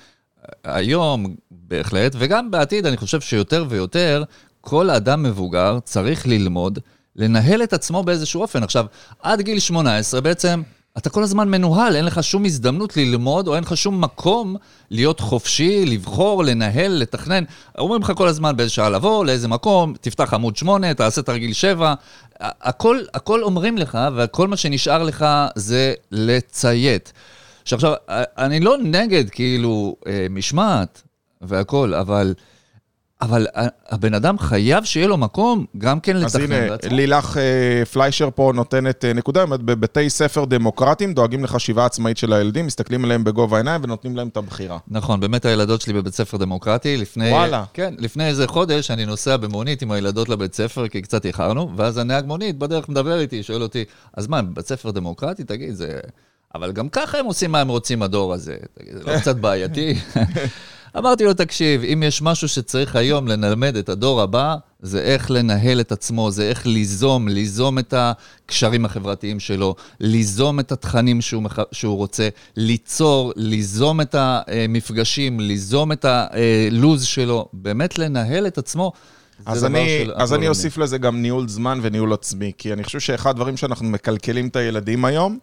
[0.64, 4.24] היום בהחלט, וגם בעתיד, אני חושב שיותר ויותר,
[4.60, 6.78] כל אדם מבוגר צריך ללמוד
[7.16, 8.62] לנהל את עצמו באיזשהו אופן.
[8.62, 8.86] עכשיו,
[9.22, 10.62] עד גיל 18 בעצם...
[10.98, 14.56] אתה כל הזמן מנוהל, אין לך שום הזדמנות ללמוד, או אין לך שום מקום
[14.90, 17.44] להיות חופשי, לבחור, לנהל, לתכנן.
[17.78, 21.94] אומרים לך כל הזמן באיזה שעה לבוא, לאיזה מקום, תפתח עמוד 8, תעשה תרגיל 7.
[22.40, 27.12] הכל, הכל אומרים לך, וכל מה שנשאר לך זה לציית.
[27.64, 27.92] שעכשיו,
[28.38, 31.02] אני לא נגד כאילו אה, משמעת
[31.40, 32.34] והכל, אבל...
[33.20, 33.46] אבל
[33.88, 36.72] הבן אדם חייב שיהיה לו מקום גם כן לתכנן בעצמו.
[36.72, 41.86] אז הנה, לילך אה, פליישר פה נותנת אה, נקודה, באמת בבתי ספר דמוקרטיים דואגים לחשיבה
[41.86, 44.78] עצמאית של הילדים, מסתכלים עליהם בגובה העיניים ונותנים להם את הבחירה.
[44.88, 47.30] נכון, באמת הילדות שלי בבית ספר דמוקרטי, לפני...
[47.30, 47.64] וואלה.
[47.72, 51.98] כן, לפני איזה חודש אני נוסע במונית עם הילדות לבית ספר, כי קצת איחרנו, ואז
[51.98, 55.44] הנהג מונית בדרך מדבר איתי, שואל אותי, אז מה, בית ספר דמוקרטי?
[55.44, 56.00] תגיד, זה...
[56.54, 58.56] אבל גם ככה הם עושים מה הם רוצים, הדור הזה.
[58.74, 59.94] תגיד, זה לא קצת בעייתי?
[60.96, 65.80] אמרתי לו, תקשיב, אם יש משהו שצריך היום ללמד את הדור הבא, זה איך לנהל
[65.80, 71.58] את עצמו, זה איך ליזום, ליזום את הקשרים החברתיים שלו, ליזום את התכנים שהוא, מח...
[71.72, 78.92] שהוא רוצה, ליצור, ליזום את המפגשים, ליזום את הלוז שלו, באמת לנהל את עצמו.
[79.46, 83.30] אז אני, אז אני אוסיף לזה גם ניהול זמן וניהול עצמי, כי אני חושב שאחד
[83.30, 85.38] הדברים שאנחנו מקלקלים את הילדים היום,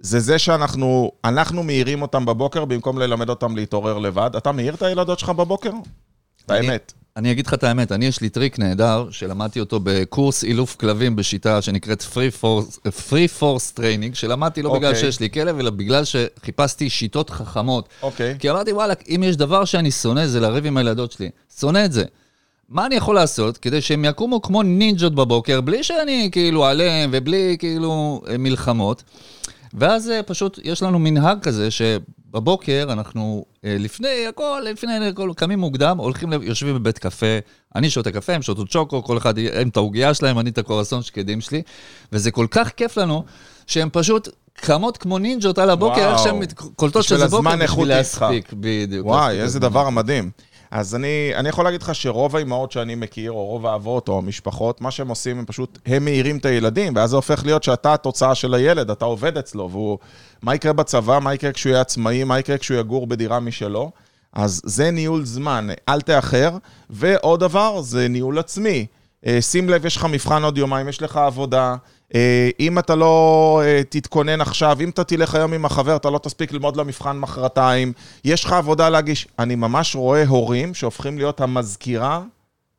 [0.00, 4.30] זה זה שאנחנו אנחנו מעירים אותם בבוקר במקום ללמד אותם להתעורר לבד.
[4.36, 5.70] אתה מעיר את הילדות שלך בבוקר?
[6.46, 6.92] את האמת.
[7.16, 11.16] אני אגיד לך את האמת, אני יש לי טריק נהדר, שלמדתי אותו בקורס אילוף כלבים
[11.16, 14.76] בשיטה שנקראת Free Force, Free Force Training, שלמדתי לא okay.
[14.76, 17.88] בגלל שיש לי כלב, אלא בגלל שחיפשתי שיטות חכמות.
[18.02, 18.36] אוקיי.
[18.38, 21.30] כי אמרתי, וואלה, אם יש דבר שאני שונא, זה לריב עם הילדות שלי.
[21.60, 22.04] שונא את זה.
[22.68, 27.56] מה אני יכול לעשות כדי שהם יקומו כמו נינג'ות בבוקר, בלי שאני כאילו עליהם ובלי
[27.58, 29.02] כאילו מלחמות?
[29.74, 36.32] ואז פשוט יש לנו מנהג כזה שבבוקר אנחנו לפני הכל, לפני הכל, קמים מוקדם, הולכים,
[36.32, 37.38] יושבים בבית קפה,
[37.76, 41.02] אני שותה קפה, הם שותות צ'וקו, כל אחד עם את העוגיה שלהם, אני את הקורסון
[41.02, 41.62] שקדים שלי,
[42.12, 43.24] וזה כל כך כיף לנו,
[43.66, 44.28] שהם פשוט
[44.60, 46.40] קמות כמו נינג'ות על הבוקר, איך שהן
[46.76, 49.06] קולטות שזה בוקר בשביל להספיק, בדיוק.
[49.06, 50.30] וואי, איזה דבר מדהים.
[50.70, 54.80] אז אני, אני יכול להגיד לך שרוב האימהות שאני מכיר, או רוב האבות או המשפחות,
[54.80, 58.34] מה שהם עושים, הם פשוט, הם מעירים את הילדים, ואז זה הופך להיות שאתה התוצאה
[58.34, 59.98] של הילד, אתה עובד אצלו, והוא,
[60.42, 63.90] מה יקרה בצבא, מה יקרה כשהוא יהיה עצמאי, מה יקרה כשהוא יגור בדירה משלו.
[64.32, 66.50] אז זה ניהול זמן, אל תאחר.
[66.90, 68.86] ועוד דבר, זה ניהול עצמי.
[69.40, 71.76] שים לב, יש לך מבחן עוד יומיים, יש לך עבודה.
[72.60, 76.76] אם אתה לא תתכונן עכשיו, אם אתה תלך היום עם החבר, אתה לא תספיק ללמוד
[76.76, 77.92] למבחן מחרתיים,
[78.24, 79.28] יש לך עבודה להגיש.
[79.38, 82.22] אני ממש רואה הורים שהופכים להיות המזכירה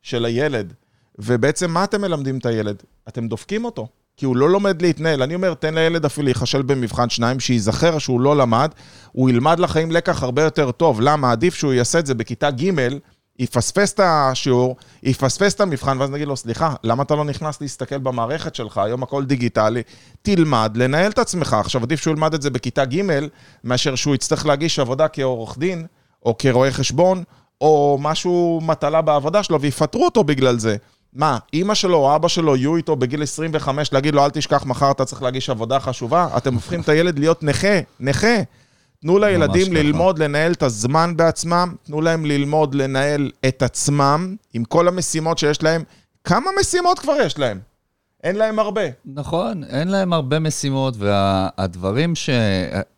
[0.02, 0.74] של הילד.
[1.20, 2.76] ובעצם מה אתם מלמדים את הילד?
[3.08, 3.88] אתם דופקים אותו,
[4.18, 5.24] כי הוא לא לומד להתנהל.
[5.24, 8.72] אני אומר, תן לילד אפילו להיכשל במבחן שניים, שייזכר שהוא לא למד,
[9.12, 11.02] הוא ילמד לחיים לקח הרבה יותר טוב.
[11.02, 11.32] למה?
[11.32, 12.72] עדיף שהוא יעשה את זה בכיתה ג'
[13.40, 17.98] יפספס את השיעור, יפספס את המבחן, ואז נגיד לו, סליחה, למה אתה לא נכנס להסתכל
[17.98, 18.78] במערכת שלך?
[18.78, 19.82] היום הכל דיגיטלי.
[20.22, 21.54] תלמד לנהל את עצמך.
[21.54, 23.02] עכשיו, עדיף שהוא ילמד את זה בכיתה ג',
[23.64, 25.86] מאשר שהוא יצטרך להגיש עבודה כעורך דין,
[26.26, 27.24] או כרואה חשבון,
[27.62, 30.78] או משהו, מטלה בעבודה שלו, ויפטרו אותו בגלל זה.
[31.14, 34.92] מה, אימא שלו או אבא שלו יהיו איתו בגיל 25, להגיד לו, אל תשכח, מחר
[34.92, 36.28] אתה צריך להגיש עבודה חשובה?
[36.38, 38.36] אתם הופכים את הילד להיות נכה, נכה.
[39.02, 39.74] תנו לילדים ככה.
[39.74, 45.64] ללמוד לנהל את הזמן בעצמם, תנו להם ללמוד לנהל את עצמם עם כל המשימות שיש
[45.64, 45.84] להם.
[46.24, 47.60] כמה משימות כבר יש להם?
[48.24, 48.82] אין להם הרבה.
[49.06, 52.30] נכון, אין להם הרבה משימות, והדברים ש...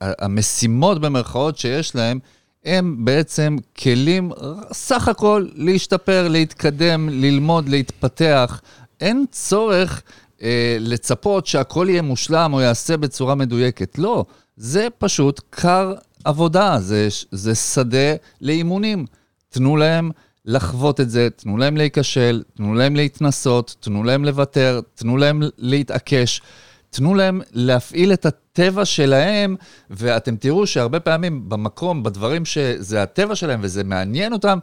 [0.02, 2.20] המשימות במרכאות שיש להם,
[2.66, 4.32] הם בעצם כלים
[4.72, 8.62] סך הכל להשתפר, להתקדם, ללמוד, להתפתח.
[9.02, 10.02] אין צורך
[10.42, 13.98] אה, לצפות שהכל יהיה מושלם או ייעשה בצורה מדויקת.
[13.98, 14.26] לא,
[14.62, 15.93] זה פשוט כר
[16.24, 19.06] עבודה, זה, זה שדה לאימונים.
[19.50, 20.12] תנו להם
[20.45, 26.41] לחוות את זה, תנו להם להיכשל, תנו להם להתנסות, תנו להם לוותר, תנו להם להתעקש,
[26.89, 29.56] תנו להם להפעיל את הטבע שלהם,
[29.89, 34.60] ואתם תראו שהרבה פעמים במקום, בדברים שזה הטבע שלהם וזה מעניין אותם,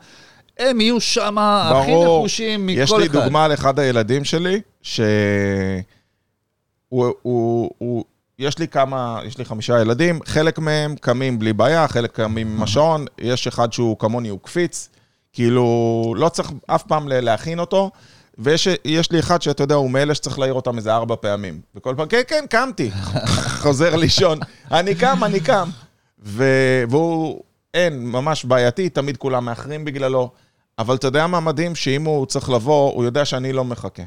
[0.58, 1.92] הם יהיו שם הכי.
[1.92, 2.96] נחושים מכל אחד.
[2.96, 5.00] יש לי דוגמה על אחד הילדים שלי, ש...
[6.88, 8.04] הוא, הוא, הוא,
[8.38, 12.62] יש לי כמה, יש לי חמישה ילדים, חלק מהם קמים בלי בעיה, חלק קמים עם
[12.62, 14.88] השעון, יש אחד שהוא כמוני, הוא קפיץ,
[15.33, 17.90] כאילו, לא צריך אף פעם להכין אותו,
[18.38, 21.61] ויש יש לי אחד שאתה יודע, הוא מאלה שצריך להעיר אותם איזה ארבע פעמים.
[21.74, 22.90] וכל פעם, כן, כן, קמתי,
[23.62, 24.38] חוזר לישון,
[24.70, 25.68] אני קם, אני קם.
[26.22, 26.44] ו...
[26.90, 27.40] והוא,
[27.74, 30.31] אין, ממש בעייתי, תמיד כולם מאחרים בגללו.
[30.79, 31.74] אבל אתה יודע מה מדהים?
[31.74, 34.03] שאם הוא צריך לבוא, הוא יודע שאני לא מחכה.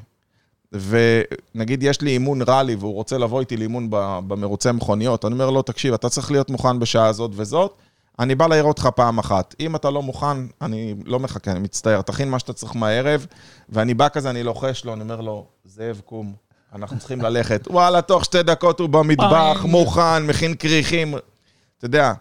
[0.73, 3.87] ונגיד יש לי אימון ראלי והוא רוצה לבוא איתי לאימון
[4.27, 7.73] במרוצי מכוניות, אני אומר לו, תקשיב, אתה צריך להיות מוכן בשעה הזאת וזאת,
[8.19, 9.55] אני בא להעיר אותך פעם אחת.
[9.59, 13.25] אם אתה לא מוכן, אני לא מחכה, אני מצטער, תכין מה שאתה צריך מהערב,
[13.69, 16.33] ואני בא כזה, אני לוחש לו, אני אומר לו, זאב, קום,
[16.75, 17.67] אנחנו צריכים ללכת.
[17.71, 21.15] וואלה, תוך שתי דקות הוא במטבח, מוכן, מכין כריכים.
[21.77, 22.13] אתה יודע,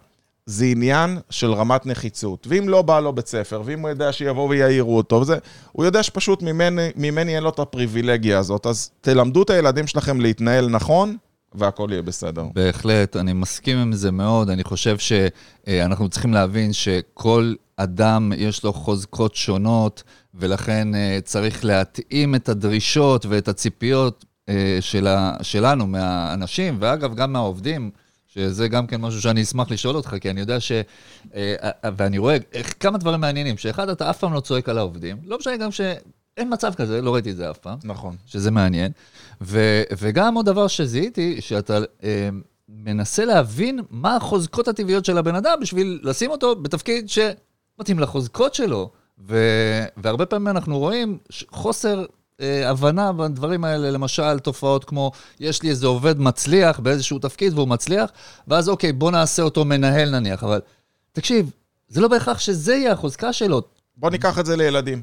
[0.51, 2.47] זה עניין של רמת נחיצות.
[2.49, 5.37] ואם לא בא לו בית ספר, ואם הוא יודע שיבואו ויעירו אותו, וזה,
[5.71, 8.65] הוא יודע שפשוט ממני, ממני אין לו את הפריבילגיה הזאת.
[8.65, 11.17] אז תלמדו את הילדים שלכם להתנהל נכון,
[11.53, 12.45] והכל יהיה בסדר.
[12.53, 14.49] בהחלט, אני מסכים עם זה מאוד.
[14.49, 22.35] אני חושב שאנחנו צריכים להבין שכל אדם יש לו חוזקות שונות, ולכן אה, צריך להתאים
[22.35, 27.91] את הדרישות ואת הציפיות אה, שלה, שלנו מהאנשים, ואגב, גם מהעובדים.
[28.33, 30.71] שזה גם כן משהו שאני אשמח לשאול אותך, כי אני יודע ש...
[31.35, 31.55] אה,
[31.97, 35.37] ואני רואה איך, כמה דברים מעניינים, שאחד, אתה אף פעם לא צועק על העובדים, לא
[35.37, 37.77] משנה גם שאין מצב כזה, לא ראיתי את זה אף פעם.
[37.83, 38.15] נכון.
[38.25, 38.91] שזה מעניין.
[39.41, 42.29] ו, וגם עוד דבר שזיהיתי, שאתה אה,
[42.69, 48.89] מנסה להבין מה החוזקות הטבעיות של הבן אדם בשביל לשים אותו בתפקיד שמתאים לחוזקות שלו.
[49.27, 49.37] ו,
[49.97, 51.17] והרבה פעמים אנחנו רואים
[51.49, 52.05] חוסר
[52.41, 57.67] אה, הבנה בדברים האלה, למשל תופעות כמו, יש לי איזה עובד מצליח באיזשהו תפקיד והוא
[57.67, 58.09] מצליח,
[58.47, 60.61] ואז אוקיי, בוא נעשה אותו מנהל נניח, אבל
[61.11, 61.51] תקשיב,
[61.87, 63.61] זה לא בהכרח שזה יהיה החוזקה שלו.
[63.97, 65.01] בוא ניקח את זה לילדים.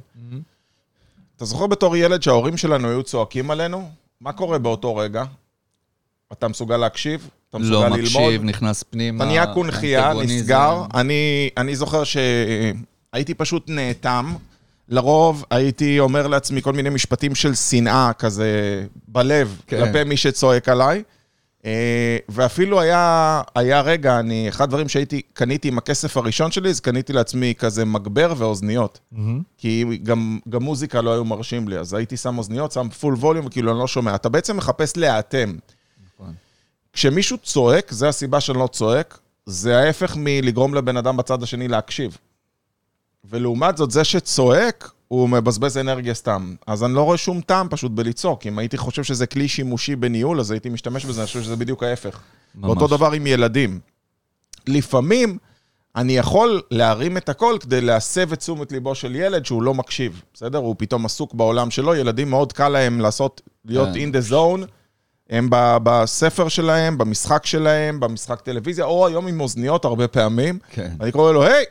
[1.37, 3.91] אתה זוכר בתור ילד שההורים שלנו היו צועקים עלינו?
[4.21, 5.25] מה קורה באותו רגע?
[6.33, 7.29] אתה מסוגל להקשיב?
[7.51, 8.03] אתה מסוגל לא ללמוד?
[8.03, 9.25] מקשיב, נכנס פנימה.
[9.25, 10.13] אתה נהיה קונכייה.
[10.15, 10.83] נסגר.
[10.95, 14.35] אני, אני זוכר שהייתי פשוט נאטם.
[14.89, 19.85] לרוב הייתי אומר לעצמי כל מיני משפטים של שנאה כזה בלב, כן.
[19.85, 21.03] כלפי מי שצועק עליי.
[21.65, 26.81] אה, ואפילו היה, היה רגע, אני, אחד הדברים שהייתי, קניתי עם הכסף הראשון שלי, אז
[26.81, 28.99] קניתי לעצמי כזה מגבר ואוזניות.
[29.13, 29.43] מהמם.
[29.59, 33.47] כי גם, גם מוזיקה לא היו מרשים לי, אז הייתי שם אוזניות, שם פול ווליום,
[33.47, 34.15] וכאילו אני לא שומע.
[34.15, 35.57] אתה בעצם מחפש להיאטם.
[36.15, 36.35] נכון.
[36.93, 42.19] כשמישהו צועק, זה הסיבה שאני לא צועק, זה ההפך מלגרום לבן אדם בצד השני להקשיב.
[43.31, 46.55] ולעומת זאת, זה שצועק, הוא מבזבז אנרגיה סתם.
[46.67, 48.47] אז אני לא רואה שום טעם פשוט בלצעוק.
[48.47, 51.83] אם הייתי חושב שזה כלי שימושי בניהול, אז הייתי משתמש בזה, אני חושב שזה בדיוק
[51.83, 52.21] ההפך.
[52.55, 52.65] ממש.
[52.65, 53.81] ואותו דבר עם ילדים.
[54.67, 55.39] לפעמים
[55.97, 60.23] אני יכול להרים את הכל כדי להסב את תשומת ליבו של ילד שהוא לא מקשיב,
[60.35, 60.59] בסדר?
[60.59, 64.11] הוא פתאום עסוק בעולם שלו, ילדים מאוד קל להם לעשות, להיות כן.
[64.11, 64.67] in the zone.
[65.31, 65.49] הם
[65.83, 70.59] בספר שלהם, במשחק שלהם, במשחק טלוויזיה, או היום עם אוזניות הרבה פעמים.
[70.71, 70.93] כן.
[71.01, 71.65] אני קורא לו, היי,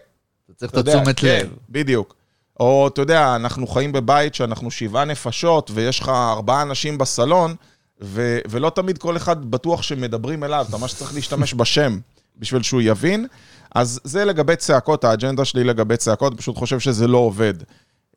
[0.52, 1.50] אתה צריך את התשומת כן, לב.
[1.70, 2.16] בדיוק.
[2.60, 7.56] או, אתה יודע, אנחנו חיים בבית שאנחנו שבעה נפשות, ויש לך ארבעה אנשים בסלון,
[8.02, 12.00] ו- ולא תמיד כל אחד בטוח שמדברים אליו, אתה ממש צריך להשתמש בשם
[12.40, 13.28] בשביל שהוא יבין.
[13.76, 17.54] אז זה לגבי צעקות, האג'נדה שלי לגבי צעקות, פשוט חושב שזה לא עובד.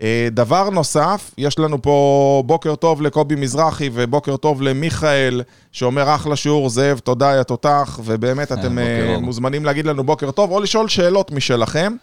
[0.02, 6.36] אה, דבר נוסף, יש לנו פה בוקר טוב לקובי מזרחי ובוקר טוב למיכאל, שאומר אחלה
[6.36, 9.18] שיעור, זאב, תודה, יא תותח, ובאמת אתם בוקר אה.
[9.18, 11.96] מוזמנים להגיד לנו בוקר טוב, או לשאול שאלות משלכם.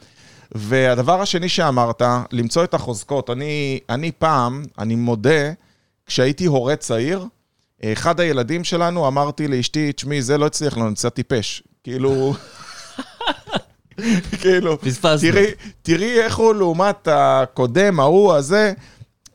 [0.56, 3.30] והדבר השני שאמרת, למצוא את החוזקות.
[3.30, 5.52] אני, אני פעם, אני מודה,
[6.06, 7.26] כשהייתי הורה צעיר,
[7.86, 11.64] אחד הילדים שלנו, אמרתי לאשתי, תשמעי, זה לא הצליח לנו, נצא טיפש.
[11.84, 12.34] כאילו...
[14.42, 15.32] כאילו, פספסנו.
[15.32, 18.74] תראי, תראי איך הוא לעומת הקודם, ההוא הזה,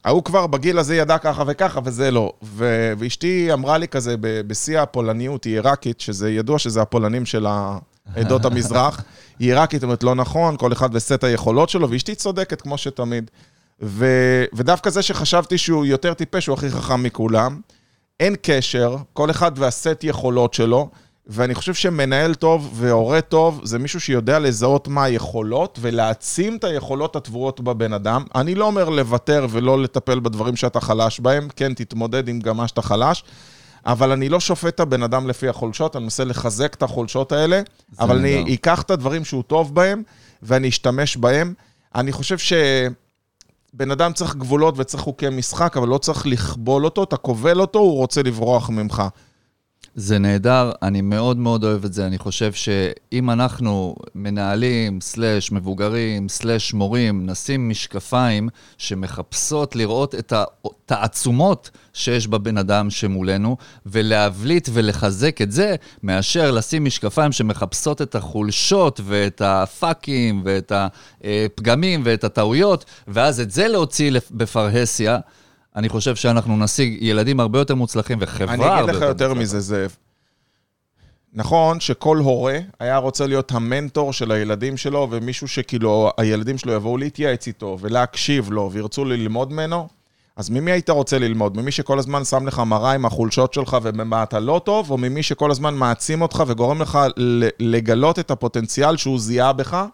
[0.05, 2.33] ההוא כבר בגיל הזה ידע ככה וככה, וזה לא.
[2.43, 7.47] ו- ואשתי אמרה לי כזה, ב- בשיא הפולניות, היא עיראקית, שזה ידוע שזה הפולנים של,
[8.15, 9.01] עדות המזרח.
[9.45, 13.31] עיראקית, אומרת, לא נכון, כל אחד וסט היכולות שלו, ואשתי צודקת, כמו שתמיד.
[13.83, 14.07] ו...
[14.53, 17.61] ודווקא זה שחשבתי שהוא יותר טיפש, הוא הכי חכם מכולם.
[18.21, 20.89] אין קשר, כל אחד והסט יכולות שלו,
[21.27, 27.17] ואני חושב שמנהל טוב והורה טוב זה מישהו שיודע לזהות מה היכולות ולהעצים את היכולות
[27.17, 28.25] התבואות בבן אדם.
[28.35, 32.69] אני לא אומר לוותר ולא לטפל בדברים שאתה חלש בהם, כן, תתמודד עם גם מה
[32.69, 33.25] שאתה חלש,
[33.87, 37.61] אבל אני לא שופט את הבן אדם לפי החולשות, אני מנסה לחזק את החולשות האלה,
[38.01, 38.19] אבל.
[38.19, 40.03] אני אקח את הדברים שהוא טוב בהם
[40.43, 41.55] ואני אשתמש בהם.
[41.95, 42.53] אני חושב ש...
[43.75, 47.79] בן אדם צריך גבולות וצריך חוקי משחק, אבל לא צריך לכבול אותו, אתה כובל אותו,
[47.79, 49.03] הוא רוצה לברוח ממך.
[49.95, 52.07] זה נהדר, אני מאוד מאוד אוהב את זה.
[52.07, 61.71] אני חושב שאם אנחנו מנהלים, סלאש מבוגרים, סלאש מורים, נשים משקפיים שמחפשות לראות את התעצומות
[61.93, 69.43] שיש בבן אדם שמולנו, ולהבליט ולחזק את זה, מאשר לשים משקפיים שמחפשות את החולשות ואת
[69.45, 75.19] הפאקים ואת הפגמים ואת הטעויות, ואז את זה להוציא בפרהסיה.
[75.77, 79.29] אני חושב שאנחנו נשיג ילדים הרבה יותר מוצלחים וחברה הרבה אני יותר אגיד לך יותר
[79.29, 79.43] מוצלחת.
[79.43, 79.97] מזה, זאב.
[81.35, 86.97] נכון שכל הורה היה רוצה להיות המנטור של הילדים שלו, ומישהו שכאילו הילדים שלו יבואו
[86.97, 89.89] להתייעץ איתו ולהקשיב לו וירצו ללמוד ממנו,
[90.37, 91.57] אז ממי היית רוצה ללמוד?
[91.57, 95.23] ממי שכל הזמן שם לך מראה עם החולשות שלך ובמה אתה לא טוב, או ממי
[95.23, 96.99] שכל הזמן מעצים אותך וגורם לך
[97.61, 99.85] לגלות את הפוטנציאל שהוא זיהה בך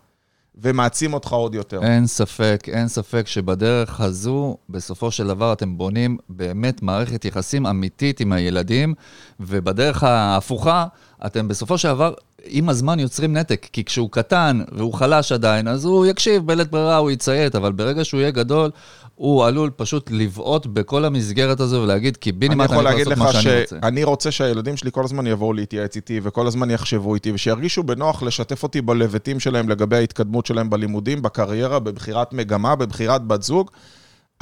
[0.62, 1.82] ומעצים אותך עוד יותר?
[1.82, 8.20] אין ספק, אין ספק שבדרך הזו, בסופו של דבר אתם בונים באמת מערכת יחסים אמיתית
[8.20, 8.94] עם הילדים,
[9.40, 10.86] ובדרך ההפוכה,
[11.26, 15.84] אתם בסופו של דבר, עם הזמן יוצרים נתק, כי כשהוא קטן והוא חלש עדיין, אז
[15.84, 18.70] הוא יקשיב, בלית ברירה הוא יציית, אבל ברגע שהוא יהיה גדול,
[19.18, 23.32] הוא עלול פשוט לבעוט בכל המסגרת הזו ולהגיד, קיבינימט, אני אני יכול לעשות לך מה
[23.32, 23.76] שאני רוצה.
[23.80, 28.22] שאני רוצה שהילדים שלי כל הזמן יבואו להתייעץ איתי, וכל הזמן יחשבו איתי, ושירגישו בנוח
[28.22, 33.70] לשתף אותי בלבטים שלהם לגבי ההתקדמות שלהם בלימודים, בקריירה, בבחירת מגמה, בבחירת בת זוג.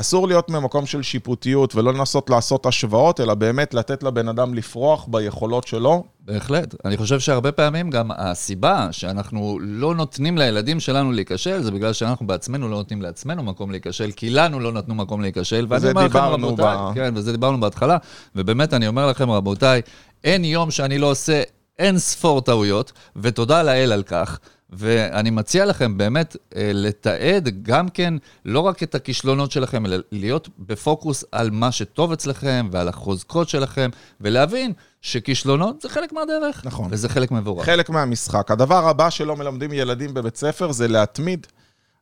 [0.00, 5.06] אסור להיות ממקום של שיפוטיות ולא לנסות לעשות השוואות, אלא באמת לתת לבן אדם לפרוח
[5.08, 6.04] ביכולות שלו.
[6.20, 6.74] בהחלט.
[6.84, 12.26] אני חושב שהרבה פעמים גם הסיבה שאנחנו לא נותנים לילדים שלנו להיכשל, זה בגלל שאנחנו
[12.26, 15.66] בעצמנו לא נותנים לעצמנו מקום להיכשל, כי לנו לא נתנו מקום להיכשל.
[15.70, 17.96] וזה דיברנו רבותיי, ב- כן, וזה דיברנו בהתחלה,
[18.36, 19.82] ובאמת אני אומר לכם, רבותיי,
[20.24, 21.42] אין יום שאני לא עושה
[21.78, 24.38] אין ספור טעויות, ותודה לאל על כך.
[24.70, 30.48] ואני מציע לכם באמת אה, לתעד גם כן לא רק את הכישלונות שלכם, אלא להיות
[30.58, 36.62] בפוקוס על מה שטוב אצלכם ועל החוזקות שלכם, ולהבין שכישלונות זה חלק מהדרך.
[36.64, 36.88] נכון.
[36.90, 37.64] וזה חלק מבורך.
[37.64, 38.50] חלק מהמשחק.
[38.50, 41.46] הדבר הבא שלא מלמדים ילדים בבית ספר זה להתמיד.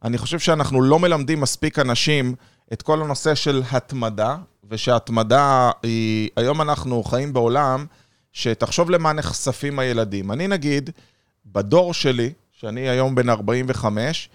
[0.04, 2.34] אני חושב שאנחנו לא מלמדים מספיק אנשים
[2.72, 4.36] את כל הנושא של התמדה,
[4.70, 6.30] ושהתמדה היא...
[6.36, 7.86] היום אנחנו חיים בעולם
[8.32, 10.32] שתחשוב למה נחשפים הילדים.
[10.32, 10.90] אני נגיד,
[11.46, 14.28] בדור שלי, שאני היום בן 45,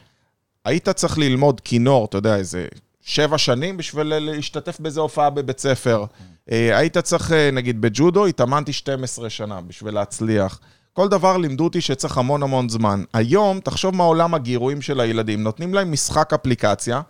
[0.65, 2.67] היית צריך ללמוד כינור, אתה יודע, איזה
[3.01, 6.05] שבע שנים בשביל להשתתף באיזו הופעה בבית ספר.
[6.51, 10.60] אה, היית צריך, אה, נגיד בג'ודו, התאמנתי 12 שנה בשביל להצליח.
[10.93, 13.03] כל דבר לימדו אותי שצריך המון המון זמן.
[13.13, 15.43] היום, תחשוב מה עולם הגירויים של הילדים.
[15.43, 17.01] נותנים להם משחק אפליקציה,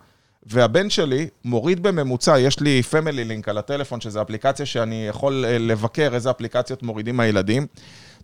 [0.46, 5.58] והבן שלי מוריד בממוצע, יש לי פמילי לינק על הטלפון, שזו אפליקציה שאני יכול אה,
[5.58, 7.66] לבקר איזה אפליקציות מורידים הילדים.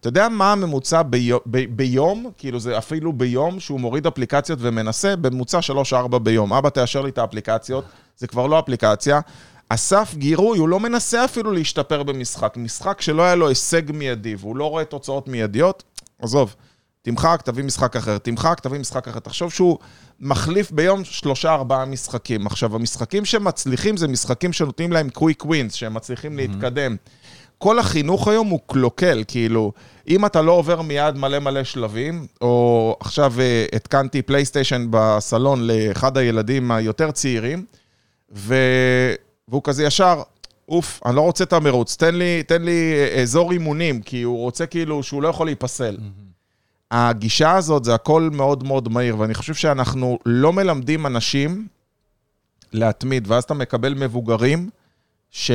[0.01, 5.17] אתה יודע מה הממוצע ביום, ב, ביום, כאילו זה אפילו ביום, שהוא מוריד אפליקציות ומנסה,
[5.17, 5.59] בממוצע
[6.15, 6.53] 3-4 ביום.
[6.53, 7.85] אבא, תאשר לי את האפליקציות,
[8.17, 9.21] זה כבר לא אפליקציה.
[9.69, 12.55] אסף גירוי, הוא לא מנסה אפילו להשתפר במשחק.
[12.57, 15.83] משחק שלא היה לו הישג מיידי, והוא לא רואה תוצאות מיידיות,
[16.23, 16.55] עזוב,
[17.03, 19.19] תמחק, תביא משחק אחר, תמחק, תביא משחק אחר.
[19.19, 19.79] תחשוב שהוא
[20.21, 22.47] מחליף ביום שלושה, ארבעה משחקים.
[22.47, 26.97] עכשיו, המשחקים שמצליחים זה משחקים שנותנים להם quick wins, שהם מצליחים להתקדם.
[27.59, 29.73] כל החינוך היום הוא קלוקל, כאילו,
[30.09, 36.17] אם אתה לא עובר מיד מלא מלא שלבים, או עכשיו אה, התקנתי פלייסטיישן בסלון לאחד
[36.17, 37.65] הילדים היותר צעירים,
[38.35, 38.55] ו...
[39.49, 40.23] והוא כזה ישר,
[40.69, 44.39] אוף, אני לא רוצה את המרוץ, תן לי, תן לי אה, אזור אימונים, כי הוא
[44.39, 45.97] רוצה כאילו שהוא לא יכול להיפסל.
[46.91, 51.67] הגישה הזאת זה הכל מאוד מאוד מהיר, ואני חושב שאנחנו לא מלמדים אנשים
[52.73, 54.71] להתמיד, ואז אתה מקבל מבוגרים
[55.31, 55.51] ש...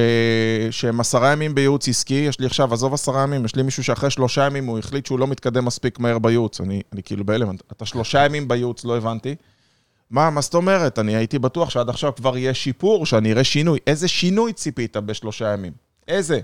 [0.71, 4.09] שהם עשרה ימים בייעוץ עסקי, יש לי עכשיו, עזוב עשרה ימים, יש לי מישהו שאחרי
[4.09, 6.61] שלושה ימים הוא החליט שהוא לא מתקדם מספיק מהר בייעוץ.
[6.61, 9.35] אני, אני כאילו בהלם, אתה שלושה ימים בייעוץ, לא הבנתי.
[10.09, 10.99] מה, מה זאת אומרת?
[10.99, 13.79] אני הייתי בטוח שעד עכשיו כבר יהיה שיפור, שאני אראה שינוי.
[13.87, 15.73] איזה שינוי ציפית בשלושה ימים?
[16.07, 16.39] איזה?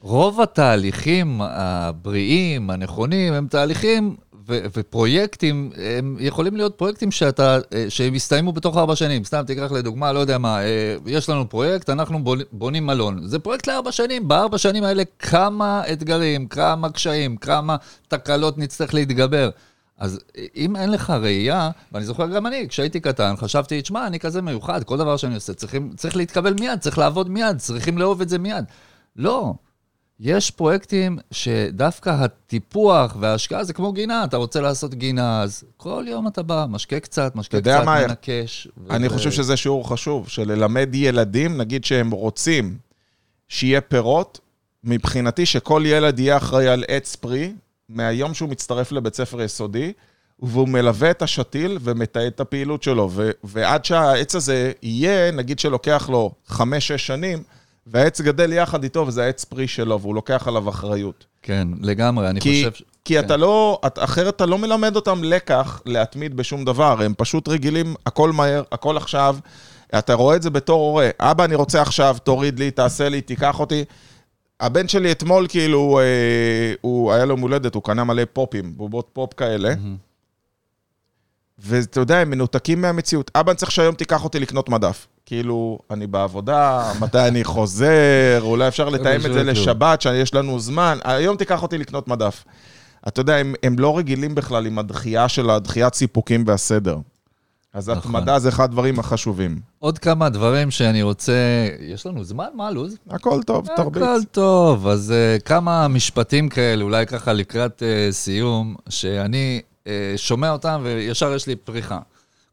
[0.00, 4.16] רוב התהליכים הבריאים, הנכונים, הם תהליכים,
[4.48, 9.24] ו- ופרויקטים, הם יכולים להיות פרויקטים שאתה, אה, שהם יסתיימו בתוך ארבע שנים.
[9.24, 13.26] סתם תיקח לדוגמה, לא יודע מה, אה, יש לנו פרויקט, אנחנו בונ- בונים מלון.
[13.26, 17.76] זה פרויקט לארבע שנים, בארבע שנים האלה כמה אתגרים, כמה קשיים, כמה
[18.08, 19.50] תקלות נצטרך להתגבר.
[19.98, 20.20] אז
[20.56, 24.84] אם אין לך ראייה, ואני זוכר גם אני, כשהייתי קטן, חשבתי, תשמע, אני כזה מיוחד,
[24.84, 28.38] כל דבר שאני עושה, צריכים, צריך להתקבל מיד, צריך לעבוד מיד, צריכים לאהוב את זה
[28.38, 28.64] מיד.
[29.16, 29.54] לא.
[30.24, 36.26] יש פרויקטים שדווקא הטיפוח וההשקעה זה כמו גינה, אתה רוצה לעשות גינה, אז כל יום
[36.26, 38.68] אתה בא, משקה קצת, משקה קצת, מה, מנקש.
[38.90, 42.76] אני וזה- חושב שזה שיעור חשוב, של ללמד ילדים, נגיד שהם רוצים
[43.48, 44.40] שיהיה פירות,
[44.84, 47.52] מבחינתי שכל ילד יהיה אחראי על עץ פרי,
[47.88, 49.92] מהיום שהוא מצטרף לבית ספר יסודי,
[50.42, 53.08] והוא מלווה את השתיל ומתעד את הפעילות שלו.
[53.12, 57.42] ו- ועד שהעץ הזה יהיה, נגיד שלוקח לו חמש-שש שנים,
[57.86, 61.26] והעץ גדל יחד איתו, וזה העץ פרי שלו, והוא לוקח עליו אחריות.
[61.42, 62.84] כן, לגמרי, אני כי, חושב...
[63.04, 63.24] כי כן.
[63.24, 67.94] אתה לא, את, אחרת אתה לא מלמד אותם לקח להתמיד בשום דבר, הם פשוט רגילים,
[68.06, 69.36] הכל מהר, הכל עכשיו.
[69.98, 73.60] אתה רואה את זה בתור הורה, אבא, אני רוצה עכשיו, תוריד לי, תעשה לי, תיקח
[73.60, 73.84] אותי.
[74.60, 79.10] הבן שלי אתמול, כאילו, אה, הוא, היה לו יום הולדת, הוא קנה מלא פופים, בובות
[79.12, 79.74] פופ כאלה.
[81.66, 83.30] ואתה יודע, הם מנותקים מהמציאות.
[83.34, 85.06] אבא, אני צריך שהיום תיקח אותי לקנות מדף.
[85.26, 89.42] כאילו, אני בעבודה, מתי אני חוזר, אולי אפשר לתאם את זה.
[89.42, 92.44] לשבת, שיש לנו זמן, היום תיקח אותי לקנות מדף.
[93.08, 96.98] אתה יודע, הם, הם לא רגילים בכלל עם הדחייה של הדחיית סיפוקים והסדר.
[97.74, 98.16] אז נכון.
[98.16, 99.60] התמדה זה אחד הדברים החשובים.
[99.78, 101.32] עוד כמה דברים שאני רוצה...
[101.80, 102.46] יש לנו זמן?
[102.54, 102.96] מה הלו"ז?
[103.10, 104.02] הכל טוב, תרביץ.
[104.02, 109.60] הכל טוב, אז uh, כמה משפטים כאלה, אולי ככה לקראת uh, סיום, שאני
[110.16, 111.98] שומע אותם וישר יש לי פריחה.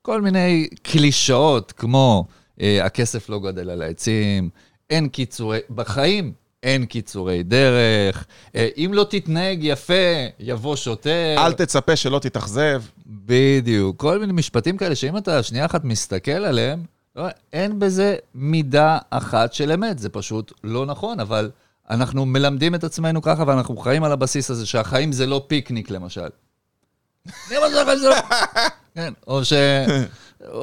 [0.01, 2.25] כל מיני קלישאות, כמו
[2.57, 4.49] uh, הכסף לא גדל על העצים,
[4.89, 5.59] אין קיצורי...
[5.75, 9.93] בחיים אין קיצורי דרך, uh, אם לא תתנהג יפה,
[10.39, 11.35] יבוא שוטר.
[11.37, 12.83] אל תצפה שלא תתאכזב.
[13.07, 16.83] בדיוק, כל מיני משפטים כאלה שאם אתה שנייה אחת מסתכל עליהם,
[17.15, 21.51] לא, אין בזה מידה אחת של אמת, זה פשוט לא נכון, אבל
[21.89, 26.21] אנחנו מלמדים את עצמנו ככה ואנחנו חיים על הבסיס הזה שהחיים זה לא פיקניק למשל.
[26.21, 27.18] אני אומר לך, זה לא-
[28.95, 29.53] כן, או ש...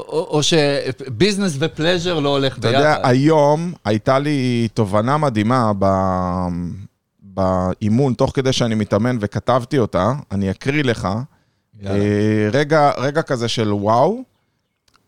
[0.09, 2.79] או שביזנס ופלז'ר לא הולך אתה ביחד.
[2.79, 5.87] יודע, היום הייתה לי תובנה מדהימה ב...
[7.21, 11.09] באימון, תוך כדי שאני מתאמן וכתבתי אותה, אני אקריא לך.
[11.87, 14.23] אה, רגע, רגע כזה של וואו,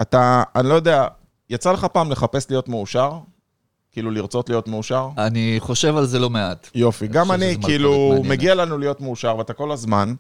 [0.03, 1.07] אתה, אני לא יודע,
[1.51, 3.13] יצא לך פעם לחפש להיות מאושר?
[3.93, 5.09] כאילו לרצות להיות מאושר?
[5.19, 6.69] אני חושב על זה לא מעט.
[6.75, 8.23] יופי, גם אני, כאילו.
[8.25, 10.15] מגיע לנו להיות מאושר, ואתה כל הזמן,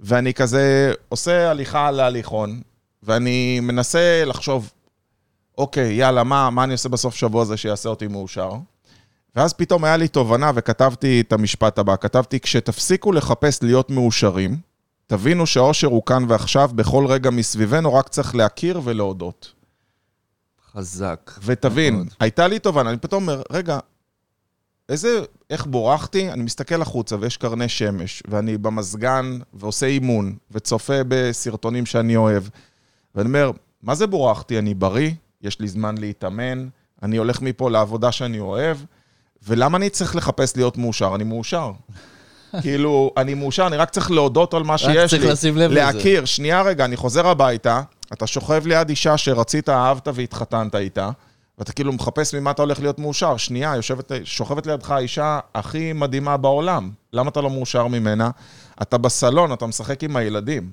[0.00, 2.60] ואני כזה עושה הליכה על ההליכון,
[3.02, 4.70] ואני מנסה לחשוב,
[5.58, 8.52] אוקיי, יאללה, מה, מה אני עושה בסוף שבוע הזה שיעשה אותי מאושר?
[9.36, 14.56] ואז פתאום היה לי תובנה וכתבתי את המשפט הבא, כתבתי, כשתפסיקו לחפש להיות מאושרים,
[15.06, 19.52] תבינו שהאושר הוא כאן ועכשיו, בכל רגע מסביבנו, רק צריך להכיר ולהודות.
[20.72, 21.30] חזק.
[21.44, 22.06] ותבין, מאוד.
[22.20, 23.78] הייתה לי תובנה, אני פתאום אומר, רגע,
[24.90, 26.30] איזה, איך בורחתי?
[26.30, 32.42] אני מסתכל החוצה ויש קרני שמש, ואני במזגן ועושה אימון, וצופה בסרטונים שאני אוהב,
[33.14, 33.50] ואני אומר,
[33.82, 34.58] מה זה בורחתי?
[34.58, 35.10] אני בריא,
[35.42, 36.68] יש לי זמן להתאמן,
[37.02, 38.76] אני הולך מפה לעבודה שאני אוהב,
[39.42, 41.14] ולמה אני צריך לחפש להיות מאושר?
[41.14, 41.72] אני מאושר.
[42.62, 45.30] כאילו, אני מאושר, אני רק צריך להודות על מה שיש צריך לי.
[45.30, 45.80] לשים לב לזה.
[45.80, 51.10] להכיר, שנייה רגע, אני חוזר הביתה, אתה שוכב ליד אישה שרצית, אהבת והתחתנת איתה,
[51.60, 53.36] ואתה כאילו מחפש ממה אתה הולך להיות מאושר.
[53.36, 56.90] שנייה, יושבת, שוכבת לידך האישה הכי מדהימה בעולם.
[57.12, 58.30] למה אתה לא מאושר ממנה?
[58.82, 60.70] אתה בסלון, אתה משחק עם הילדים.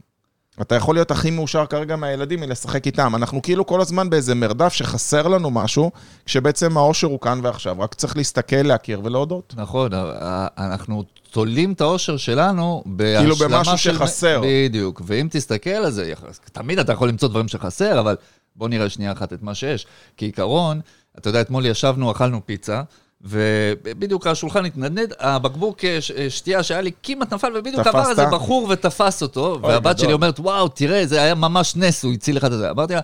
[0.61, 3.15] אתה יכול להיות הכי מאושר כרגע מהילדים מלשחק איתם.
[3.15, 5.91] אנחנו כאילו כל הזמן באיזה מרדף שחסר לנו משהו,
[6.25, 7.75] כשבעצם האושר הוא כאן ועכשיו.
[7.79, 9.53] רק צריך להסתכל, להכיר ולהודות.
[9.57, 14.41] נכון, ה- אנחנו תולים את האושר שלנו בהשלמה כאילו במשהו של- שחסר.
[14.45, 16.13] בדיוק, ואם תסתכל על זה,
[16.51, 18.15] תמיד אתה יכול למצוא דברים שחסר, אבל
[18.57, 19.87] בוא נראה שנייה אחת את מה שיש.
[20.17, 20.81] כעיקרון,
[21.17, 22.81] אתה יודע, אתמול ישבנו, אכלנו פיצה,
[23.21, 27.87] ובדיוק השולחן התנדנד, הבקבוק אה, אה, שתייה שהיה לי כמעט נפל, ובדיוק?
[27.87, 29.99] עבר איזה בחור ותפס אותו, והבת.
[29.99, 32.69] שלי אומרת, וואו, תראה, זה היה ממש נס, הוא הציל לך את זה.
[32.69, 33.01] אמרתי לה,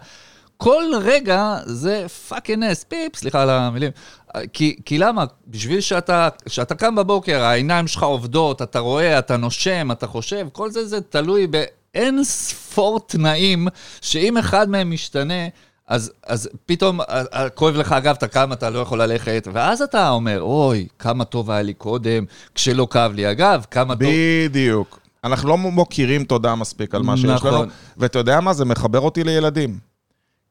[0.57, 3.91] כל רגע זה fucking נס, פיפ, סליחה על המילים.
[4.53, 5.25] כי, כי למה?
[5.47, 10.71] בשביל שאתה, שאתה קם בבוקר, העיניים שלך עובדות, אתה רואה, אתה נושם, אתה חושב, כל
[10.71, 11.47] זה זה תלוי
[11.93, 13.67] באין ספור תנאים,
[14.01, 15.47] שאם אחד מהם משתנה,
[15.87, 16.99] אז, אז פתאום
[17.55, 21.51] כואב לך אגב, אתה קם, אתה לא יכול ללכת, ואז אתה אומר, אוי, כמה טוב
[21.51, 24.09] היה לי קודם, כשלא כאב לי אגב, כמה טוב...
[24.45, 24.99] בדיוק.
[25.23, 27.53] אנחנו לא מוקירים תודה מספיק על מה שיש נכון.
[27.53, 27.65] לנו.
[27.97, 28.53] ואתה יודע מה?
[28.53, 29.79] זה מחבר אותי לילדים.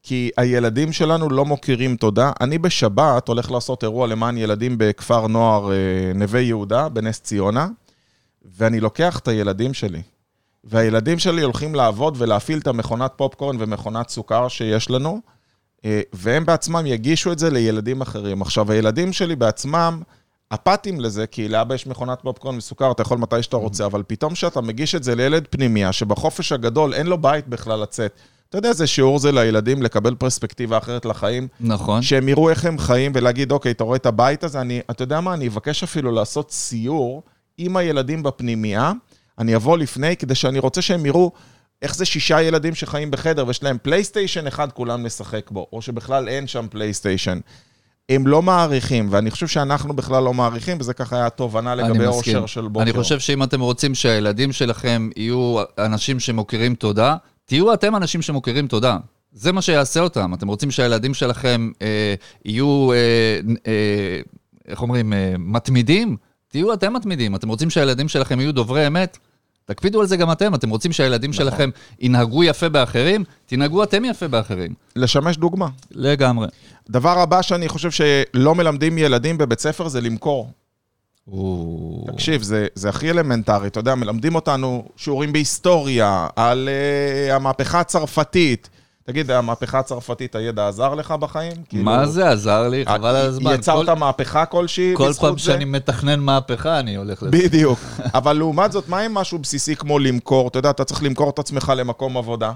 [0.03, 2.31] כי הילדים שלנו לא מוקירים תודה.
[2.41, 5.77] אני בשבת הולך לעשות אירוע למען ילדים בכפר נוער אה,
[6.15, 7.67] נווה יהודה, בנס ציונה,
[8.57, 10.01] ואני לוקח את הילדים שלי.
[10.63, 15.21] והילדים שלי הולכים לעבוד ולהפעיל את המכונת פופקורן ומכונת סוכר שיש לנו,
[15.85, 18.41] אה, והם בעצמם יגישו את זה לילדים אחרים.
[18.41, 20.01] עכשיו, הילדים שלי בעצמם
[20.53, 24.33] אפאתיים לזה, כי לאבא יש מכונת פופקורן וסוכר, אתה יכול מתי שאתה רוצה, אבל פתאום
[24.33, 28.13] כשאתה מגיש את זה לילד פנימייה, שבחופש הגדול אין לו בית בכלל לצאת,
[28.49, 31.47] אתה יודע איזה שיעור זה לילדים לקבל פרספקטיבה אחרת לחיים?
[31.59, 32.01] נכון.
[32.01, 34.61] שהם יראו איך הם חיים ולהגיד, אוקיי, אתה רואה את הבית הזה?
[34.61, 37.23] אני, אתה יודע מה, אני אבקש אפילו לעשות סיור
[37.57, 38.91] עם הילדים בפנימייה,
[39.39, 41.31] אני אבוא לפני, כדי שאני רוצה שהם יראו
[41.81, 46.29] איך זה שישה ילדים שחיים בחדר ויש להם פלייסטיישן אחד, כולם נשחק בו, או שבכלל
[46.29, 47.39] אין שם פלייסטיישן.
[48.09, 52.05] הם לא מעריכים, ואני חושב שאנחנו בכלל לא מעריכים, וזה ככה היה תובנה לגבי.
[52.05, 52.83] אושר של בוקר.
[52.83, 57.15] אני חושב שאם אתם רוצים שהילדים שלכם יהיו אנשים שמוקירים תודה,
[57.45, 58.97] תהיו אתם אנשים שמוקירים תודה.
[59.31, 60.33] זה מה שיעשה אותם.
[60.33, 62.15] אתם רוצים שהילדים שלכם אה,
[62.45, 62.97] יהיו, אה,
[63.67, 64.21] אה,
[64.67, 66.17] איך אומרים, אה, מתמידים?
[66.53, 67.35] תהיו אתם מתמידים.
[67.35, 69.17] אתם רוצים שהילדים שלכם יהיו דוברי אמת?
[69.65, 70.55] תקפידו על זה גם אתם.
[70.55, 71.45] אתם רוצים שהילדים נכון.
[71.45, 73.23] שלכם ינהגו יפה באחרים?
[73.45, 74.73] תנהגו אתם יפה באחרים.
[74.95, 75.67] לשמש דוגמה.
[75.91, 76.47] לגמרי.
[76.89, 80.51] דבר הבא שאני חושב שלא מלמדים ילדים בבית ספר זה למכור.
[81.31, 82.05] או...
[82.07, 88.69] תקשיב, זה, זה הכי אלמנטרי, אתה יודע, מלמדים אותנו שיעורים בהיסטוריה, על uh, המהפכה הצרפתית.
[89.05, 91.51] תגיד, המהפכה הצרפתית, הידע עזר לך בחיים?
[91.69, 92.85] כאילו, מה זה עזר לי?
[92.85, 93.53] חבל על הזמן.
[93.53, 95.43] יצרת כל- מהפכה כלשהי כל בזכות פעם זה?
[95.43, 97.31] שאני מתכנן מהפכה, אני הולך לזה.
[97.31, 97.79] בדיוק.
[98.15, 100.47] אבל לעומת זאת, מה עם משהו בסיסי כמו למכור?
[100.47, 102.51] אתה יודע, אתה צריך למכור את עצמך למקום עבודה,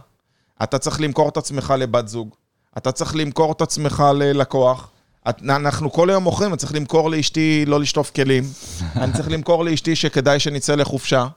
[0.64, 2.30] אתה צריך למכור את עצמך לבת זוג,
[2.78, 4.90] אתה צריך למכור את עצמך ללקוח.
[5.30, 8.44] את- אנחנו כל היום מוכרים, אני צריך למכור לאשתי לא לשטוף כלים,
[9.02, 11.28] אני צריך למכור לאשתי שכדאי שנצא לחופשה.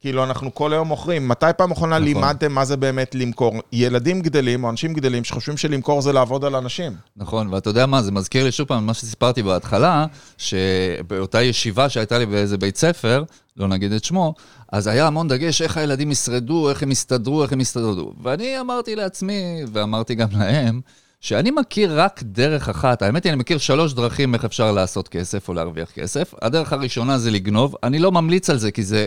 [0.00, 1.28] כאילו, אנחנו כל היום מוכרים.
[1.28, 2.04] מתי פעם אחרונה נכון.
[2.04, 3.54] לימדתם מה זה באמת למכור?
[3.72, 6.92] ילדים גדלים, או אנשים גדלים, שחושבים שלמכור זה לעבוד על אנשים.
[7.16, 10.06] נכון, ואתה יודע מה, זה מזכיר לי שוב פעם מה שסיפרתי בהתחלה,
[10.38, 13.24] שבאותה ישיבה שהייתה לי באיזה בית ספר,
[13.56, 14.34] לא נגיד את שמו,
[14.72, 18.12] אז היה המון דגש איך הילדים ישרדו, איך הם יסתדרו, איך הם יסתדרו.
[18.22, 20.80] ואני אמרתי לעצמי, ואמרתי גם להם,
[21.20, 23.02] שאני מכיר רק דרך אחת.
[23.02, 26.34] האמת היא, אני מכיר שלוש דרכים איך אפשר לעשות כסף או להרוויח כסף.
[26.42, 27.74] הדרך הראשונה זה לגנוב.
[27.82, 29.06] אני לא ממליץ על זה, כי זה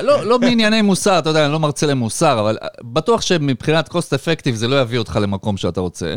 [0.00, 4.54] לא, לא בענייני מוסר, אתה יודע, אני לא מרצה למוסר, אבל בטוח שמבחינת cost effective
[4.54, 6.14] זה לא יביא אותך למקום שאתה רוצה.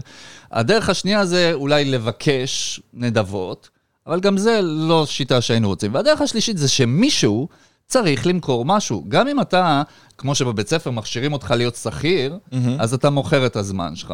[0.51, 3.69] הדרך השנייה זה אולי לבקש נדבות,
[4.07, 5.93] אבל גם זה לא שיטה שהיינו רוצים.
[5.93, 7.47] והדרך השלישית זה שמישהו
[7.87, 9.05] צריך למכור משהו.
[9.07, 9.81] גם אם אתה,
[10.17, 12.37] כמו שבבית ספר מכשירים אותך להיות שכיר,
[12.79, 14.13] אז אתה מוכר את הזמן שלך.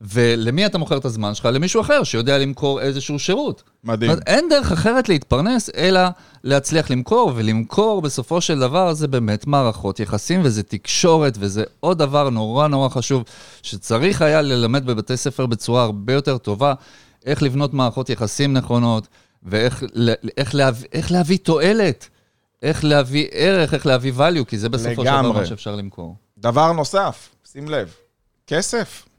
[0.00, 1.46] ולמי אתה מוכר את הזמן שלך?
[1.52, 3.62] למישהו אחר שיודע למכור איזשהו שירות.
[3.84, 4.10] מדהים.
[4.26, 6.00] אין דרך אחרת להתפרנס, אלא
[6.44, 12.30] להצליח למכור, ולמכור בסופו של דבר זה באמת מערכות יחסים, וזה תקשורת, וזה עוד דבר
[12.30, 13.24] נורא נורא חשוב,
[13.62, 16.74] שצריך היה ללמד בבתי ספר בצורה הרבה יותר טובה,
[17.26, 19.08] איך לבנות מערכות יחסים נכונות,
[19.42, 19.84] ואיך
[20.36, 22.08] איך להביא, איך להביא תועלת,
[22.62, 25.40] איך להביא ערך, איך להביא value, כי זה בסופו של דבר לגמרי.
[25.40, 26.16] מה שאפשר למכור.
[26.38, 27.94] דבר נוסף, שים לב,
[28.46, 29.09] כסף.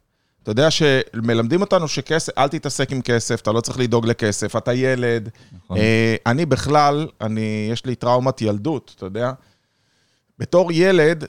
[0.44, 4.74] אתה יודע שמלמדים אותנו שכסף, אל תתעסק עם כסף, אתה לא צריך לדאוג לכסף, אתה
[4.74, 5.30] ילד.
[5.54, 5.78] נכון.
[5.78, 9.32] אה, אני בכלל, אני, יש לי טראומת ילדות, אתה יודע.
[10.39, 11.26] בתור ילד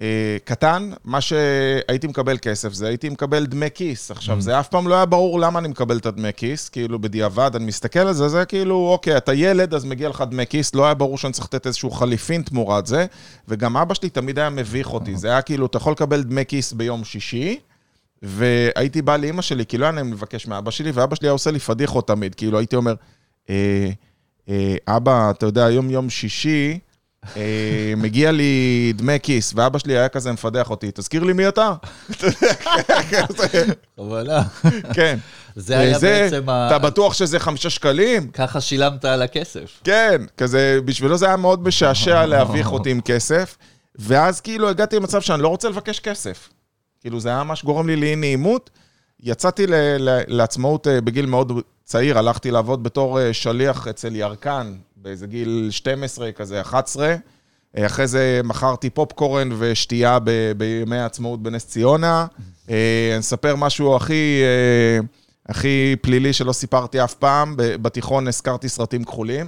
[0.00, 4.10] אה, קטן, מה שהייתי מקבל כסף זה הייתי מקבל דמי כיס.
[4.10, 7.50] עכשיו, זה אף פעם לא היה ברור למה אני מקבל את הדמי כיס, כאילו בדיעבד,
[7.54, 10.84] אני מסתכל על זה, זה כאילו, אוקיי, אתה ילד, אז מגיע לך דמי כיס, לא
[10.84, 13.06] היה ברור שאני צריך לתת איזשהו חליפין תמורת זה,
[13.48, 15.16] וגם אבא שלי תמיד היה מביך אותי.
[15.16, 17.58] זה היה כאילו, אתה יכול לקבל דמי כיס ביום שישי,
[18.22, 21.50] והייתי בא לאימא שלי, כי לא היה להם לבקש מאבא שלי, ואבא שלי היה עושה
[21.50, 22.34] לי פדיחות תמיד.
[22.34, 22.94] כאילו, הייתי אומר,
[23.50, 23.90] אה,
[24.48, 26.78] אה, אבא, אתה יודע, היום יום שישי,
[27.36, 31.72] אה, מגיע לי דמי כיס, ואבא שלי היה כזה מפדח אותי, תזכיר לי מי אתה?
[33.10, 33.64] כזה,
[33.98, 34.42] וואלה.
[34.94, 35.18] כן.
[35.56, 36.66] זה היה וזה, בעצם ה...
[36.66, 38.30] אתה בטוח שזה חמישה שקלים?
[38.30, 39.80] ככה שילמת על הכסף.
[39.84, 43.56] כן, כזה, בשבילו זה היה מאוד משעשע להביך אותי עם כסף,
[43.98, 46.48] ואז כאילו הגעתי למצב שאני לא רוצה לבקש כסף.
[47.02, 48.70] כאילו, זה היה ממש גורם לי לאי נעימות.
[49.20, 51.52] יצאתי ל- ל- לעצמאות אה, בגיל מאוד
[51.84, 57.14] צעיר, הלכתי לעבוד בתור אה, שליח אצל ירקן, באיזה גיל 12, כזה 11.
[57.76, 62.26] אה, אחרי זה מכרתי פופקורן ושתייה ב- בימי העצמאות בנס ציונה.
[62.68, 62.74] אני
[63.18, 64.42] אספר משהו הכי,
[65.48, 67.54] הכי פלילי שלא סיפרתי אף פעם.
[67.56, 69.46] בתיכון הזכרתי סרטים כחולים.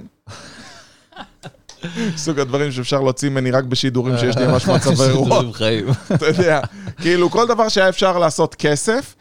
[2.17, 5.23] סוג הדברים שאפשר להוציא ממני רק בשידורים שיש לי ממש מצבי רוח.
[5.29, 5.85] שידורים חיים.
[6.15, 6.59] אתה יודע,
[6.97, 9.15] כאילו כל דבר שהיה אפשר לעשות כסף,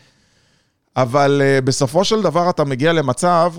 [0.96, 3.52] אבל uh, בסופו של דבר אתה מגיע למצב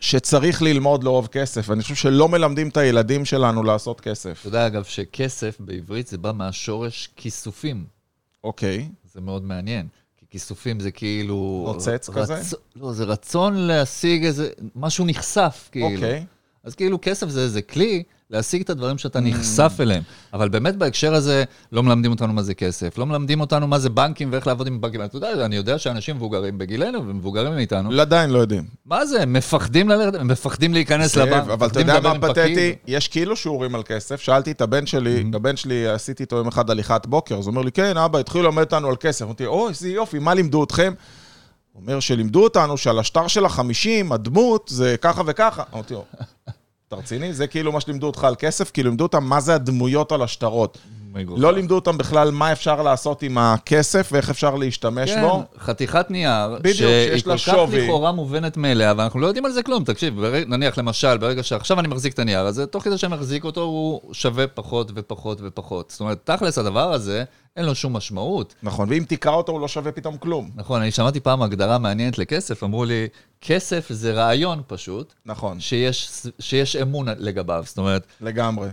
[0.00, 4.38] שצריך ללמוד לאהוב כסף, ואני חושב שלא מלמדים את הילדים שלנו לעשות כסף.
[4.40, 7.84] אתה יודע, אגב, שכסף בעברית זה בא מהשורש כיסופים.
[8.44, 9.86] אוקיי, זה מאוד מעניין.
[10.18, 11.64] כי כיסופים זה כאילו...
[11.74, 12.42] נוצץ רצ- כזה?
[12.76, 14.48] לא, זה רצון להשיג איזה...
[14.76, 15.86] משהו נחשף, כאילו.
[15.94, 16.24] אוקיי.
[16.64, 20.02] אז כאילו כסף זה איזה כלי להשיג את הדברים שאתה נחשף אליהם.
[20.32, 23.90] אבל באמת בהקשר הזה, לא מלמדים אותנו מה זה כסף, לא מלמדים אותנו מה זה
[23.90, 25.04] בנקים ואיך לעבוד עם בנקים.
[25.04, 28.64] אתה יודע, אני יודע שאנשים מבוגרים בגילנו ומבוגרים מאיתנו, עדיין לא יודעים.
[28.86, 32.18] מה זה, הם מפחדים ללכת, הם מפחדים להיכנס לבנק, אבל אתה יודע מה.
[32.18, 32.74] פתטי?
[32.86, 34.20] יש כאילו שיעורים על כסף.
[34.20, 37.62] שאלתי את הבן שלי, הבן שלי, עשיתי איתו יום אחד הליכת בוקר, אז הוא אומר
[37.62, 39.24] לי, כן, אבא, התחילו ללמד אותנו על כסף.
[39.24, 40.92] אמרתי, או, איזה יופי, מה לימדו אתכם?
[41.74, 45.62] אומר שלימדו אותנו שעל השטר של החמישים, הדמות זה ככה וככה.
[45.74, 46.04] אמרתי לו,
[46.92, 47.32] אתה רציני?
[47.32, 50.78] זה כאילו מה שלימדו אותך על כסף, כי לימדו אותם מה זה הדמויות על השטרות.
[51.36, 55.42] לא לימדו אותם בכלל מה אפשר לעשות עם הכסף ואיך אפשר להשתמש כן, בו.
[55.58, 57.48] חתיכת נייר, בדיוק, שהיא כל כך.
[57.84, 59.84] לכאורה מובנת מאליה, ואנחנו לא יודעים על זה כלום.
[59.84, 63.44] תקשיב, ברג- נניח למשל, ברגע שעכשיו אני מחזיק את הנייר הזה, תוך כדי שאני מחזיק
[63.44, 65.90] אותו, הוא שווה פחות ופחות ופחות.
[65.90, 67.24] זאת אומרת, תכלס הדבר הזה,
[67.56, 68.54] אין לו שום משמעות.
[68.62, 70.50] נכון, ואם תקרא אותו הוא לא שווה פתאום כלום.
[70.54, 73.08] נכון, אני שמעתי פעם הגדרה מעניינת לכסף, אמרו לי,
[73.40, 77.62] כסף זה רעיון פשוט, נכון, שיש, שיש אמון לגביו.
[77.66, 78.68] זאת אומרת, לגמרי.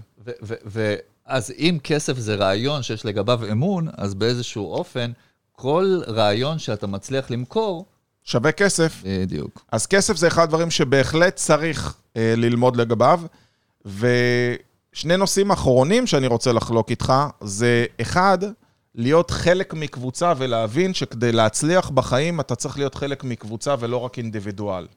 [1.28, 5.12] אז אם כסף זה רעיון שיש לגביו אמון, אז באיזשהו אופן,
[5.52, 7.86] כל רעיון שאתה מצליח למכור,
[8.24, 9.04] שווה כסף.
[9.06, 9.66] בדיוק.
[9.72, 13.22] אז כסף זה אחד הדברים שבהחלט צריך אה, ללמוד לגביו.
[13.86, 18.38] ושני נושאים אחרונים שאני רוצה לחלוק איתך, זה אחד,
[18.96, 24.88] להיות חלק מקבוצה ולהבין שכדי להצליח בחיים אתה צריך להיות חלק מקבוצה ולא רק אינדיבידואל.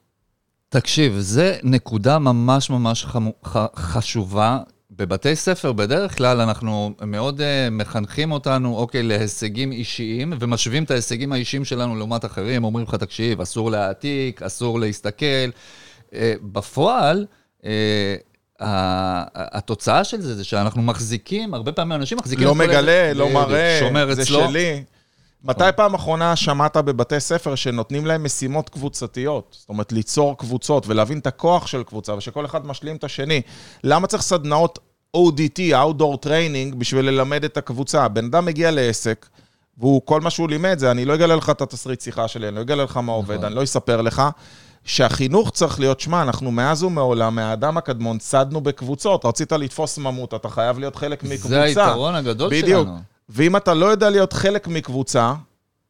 [0.68, 4.58] תקשיב, זה נקודה ממש ממש חמו, ח, חשובה.
[5.00, 11.32] בבתי ספר בדרך כלל אנחנו מאוד uh, מחנכים אותנו, אוקיי, להישגים אישיים, ומשווים את ההישגים
[11.32, 15.26] האישיים שלנו לעומת אחרים, אומרים לך, תקשיב, אסור להעתיק, אסור להסתכל.
[16.10, 17.26] Uh, בפועל,
[17.60, 17.64] uh,
[18.60, 22.46] ה- התוצאה של זה זה שאנחנו מחזיקים, הרבה פעמים אנשים מחזיקים...
[22.46, 24.48] לא מגלה, לא מראה, שומר זה אצלו.
[24.48, 24.84] שלי.
[25.44, 29.56] מתי פעם אחרונה שמעת בבתי ספר שנותנים להם משימות קבוצתיות?
[29.60, 33.42] זאת אומרת, ליצור קבוצות ולהבין את הכוח של קבוצה, ושכל אחד משלים את השני.
[33.84, 34.78] למה צריך סדנאות
[35.16, 38.08] ODT, Outdoor Training, בשביל ללמד את הקבוצה?
[38.08, 39.26] בן אדם מגיע לעסק,
[39.78, 42.56] והוא, כל מה שהוא לימד זה, אני לא אגלה לך את התסריט שיחה שלי, אני
[42.56, 44.22] לא אגלה לך מה עובד, אני לא אספר לך.
[44.84, 49.24] שהחינוך צריך להיות, שמע, אנחנו מאז ומעולם, מהאדם הקדמון, צדנו בקבוצות.
[49.24, 51.48] רצית לתפוס ממות, אתה חייב להיות חלק מקבוצה.
[51.48, 52.86] זה היתרון הגדול בדיוק.
[52.86, 52.98] שלנו.
[53.28, 55.34] ואם אתה לא יודע להיות חלק מקבוצה,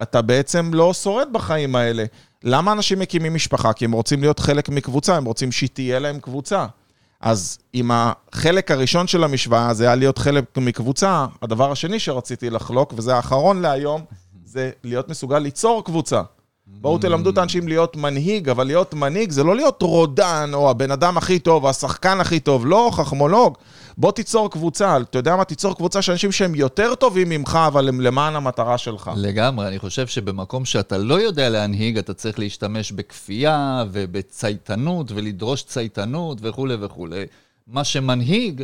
[0.03, 2.05] אתה בעצם לא שורד בחיים האלה.
[2.45, 3.73] למה אנשים מקימים משפחה?
[3.73, 6.66] כי הם רוצים להיות חלק מקבוצה, הם רוצים שתהיה להם קבוצה.
[7.21, 12.95] אז אם החלק הראשון של המשוואה זה היה להיות חלק מקבוצה, הדבר השני שרציתי לחלוק,
[12.97, 14.05] וזה האחרון להיום,
[14.45, 16.23] זה להיות מסוגל ליצור קבוצה.
[16.66, 20.91] בואו תלמדו את האנשים להיות מנהיג, אבל להיות מנהיג זה לא להיות רודן, או הבן
[20.91, 23.59] אדם הכי טוב, או השחקן הכי טוב, לא, חכמולוג.
[23.99, 25.45] בוא תיצור קבוצה, אתה יודע מה?
[25.45, 29.11] תיצור קבוצה של אנשים שהם יותר טובים ממך, אבל הם למען המטרה שלך.
[29.16, 36.38] לגמרי, אני חושב שבמקום שאתה לא יודע להנהיג, אתה צריך להשתמש בכפייה ובצייתנות ולדרוש צייתנות
[36.43, 37.24] וכולי וכולי.
[37.66, 38.62] מה שמנהיג,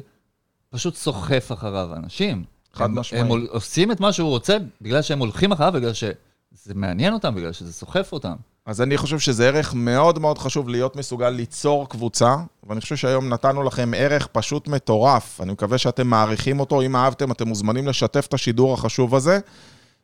[0.70, 2.44] פשוט סוחף אחריו אנשים.
[2.74, 3.24] חד הם, משמעית.
[3.24, 7.52] הם עושים את מה שהוא רוצה בגלל שהם הולכים אחריו, בגלל שזה מעניין אותם, בגלל
[7.52, 8.34] שזה סוחף אותם.
[8.66, 12.36] אז אני חושב שזה ערך מאוד מאוד חשוב להיות מסוגל ליצור קבוצה,
[12.68, 15.40] ואני חושב שהיום נתנו לכם ערך פשוט מטורף.
[15.40, 19.38] אני מקווה שאתם מעריכים אותו, אם אהבתם, אתם מוזמנים לשתף את השידור החשוב הזה.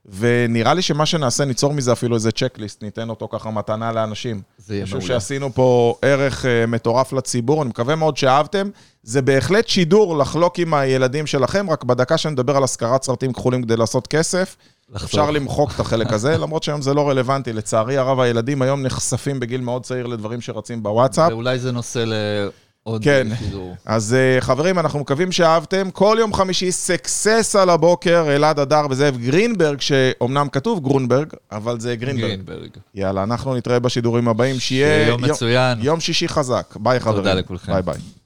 [0.06, 4.42] ונראה לי שמה שנעשה, ניצור מזה אפילו איזה צ'קליסט, ניתן אותו ככה מתנה לאנשים.
[4.58, 5.20] זה יהיה אני חושב מעולה.
[5.20, 8.70] שעשינו פה ערך אה, מטורף לציבור, אני מקווה מאוד שאהבתם.
[9.02, 13.76] זה בהחלט שידור לחלוק עם הילדים שלכם, רק בדקה שנדבר על השכרת סרטים כחולים כדי
[13.76, 14.56] לעשות כסף.
[14.96, 17.52] אפשר למחוק את החלק הזה, למרות שהיום זה לא רלוונטי.
[17.52, 21.32] לצערי הרב, הילדים היום נחשפים בגיל מאוד צעיר לדברים שרצים בוואטסאפ.
[21.32, 22.04] ואולי זה נושא
[22.86, 23.28] לעוד כן.
[23.38, 23.74] שידור.
[23.84, 25.90] אז אה, חברים, אנחנו מקווים שאהבתם.
[25.90, 31.96] כל יום חמישי סקסס על הבוקר, אלעד הדר וזאב גרינברג, שאומנם כתוב גרונברג, אבל זה
[31.96, 32.26] גרינברג.
[32.26, 32.70] גרינברג.
[32.94, 35.78] יאללה, אנחנו נתראה בשידורים הבאים, שיהיה יום מצוין.
[35.80, 36.74] יום שישי חזק.
[36.76, 37.36] ביי חברים.
[37.36, 37.72] לכולכם.
[37.72, 38.21] ביי ביי.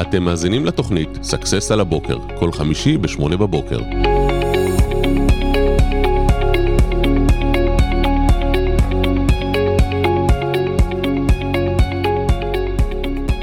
[0.00, 4.07] אתם מאזינים לתוכנית Success על הבוקר, כל חמישי ב-8 בבוקר.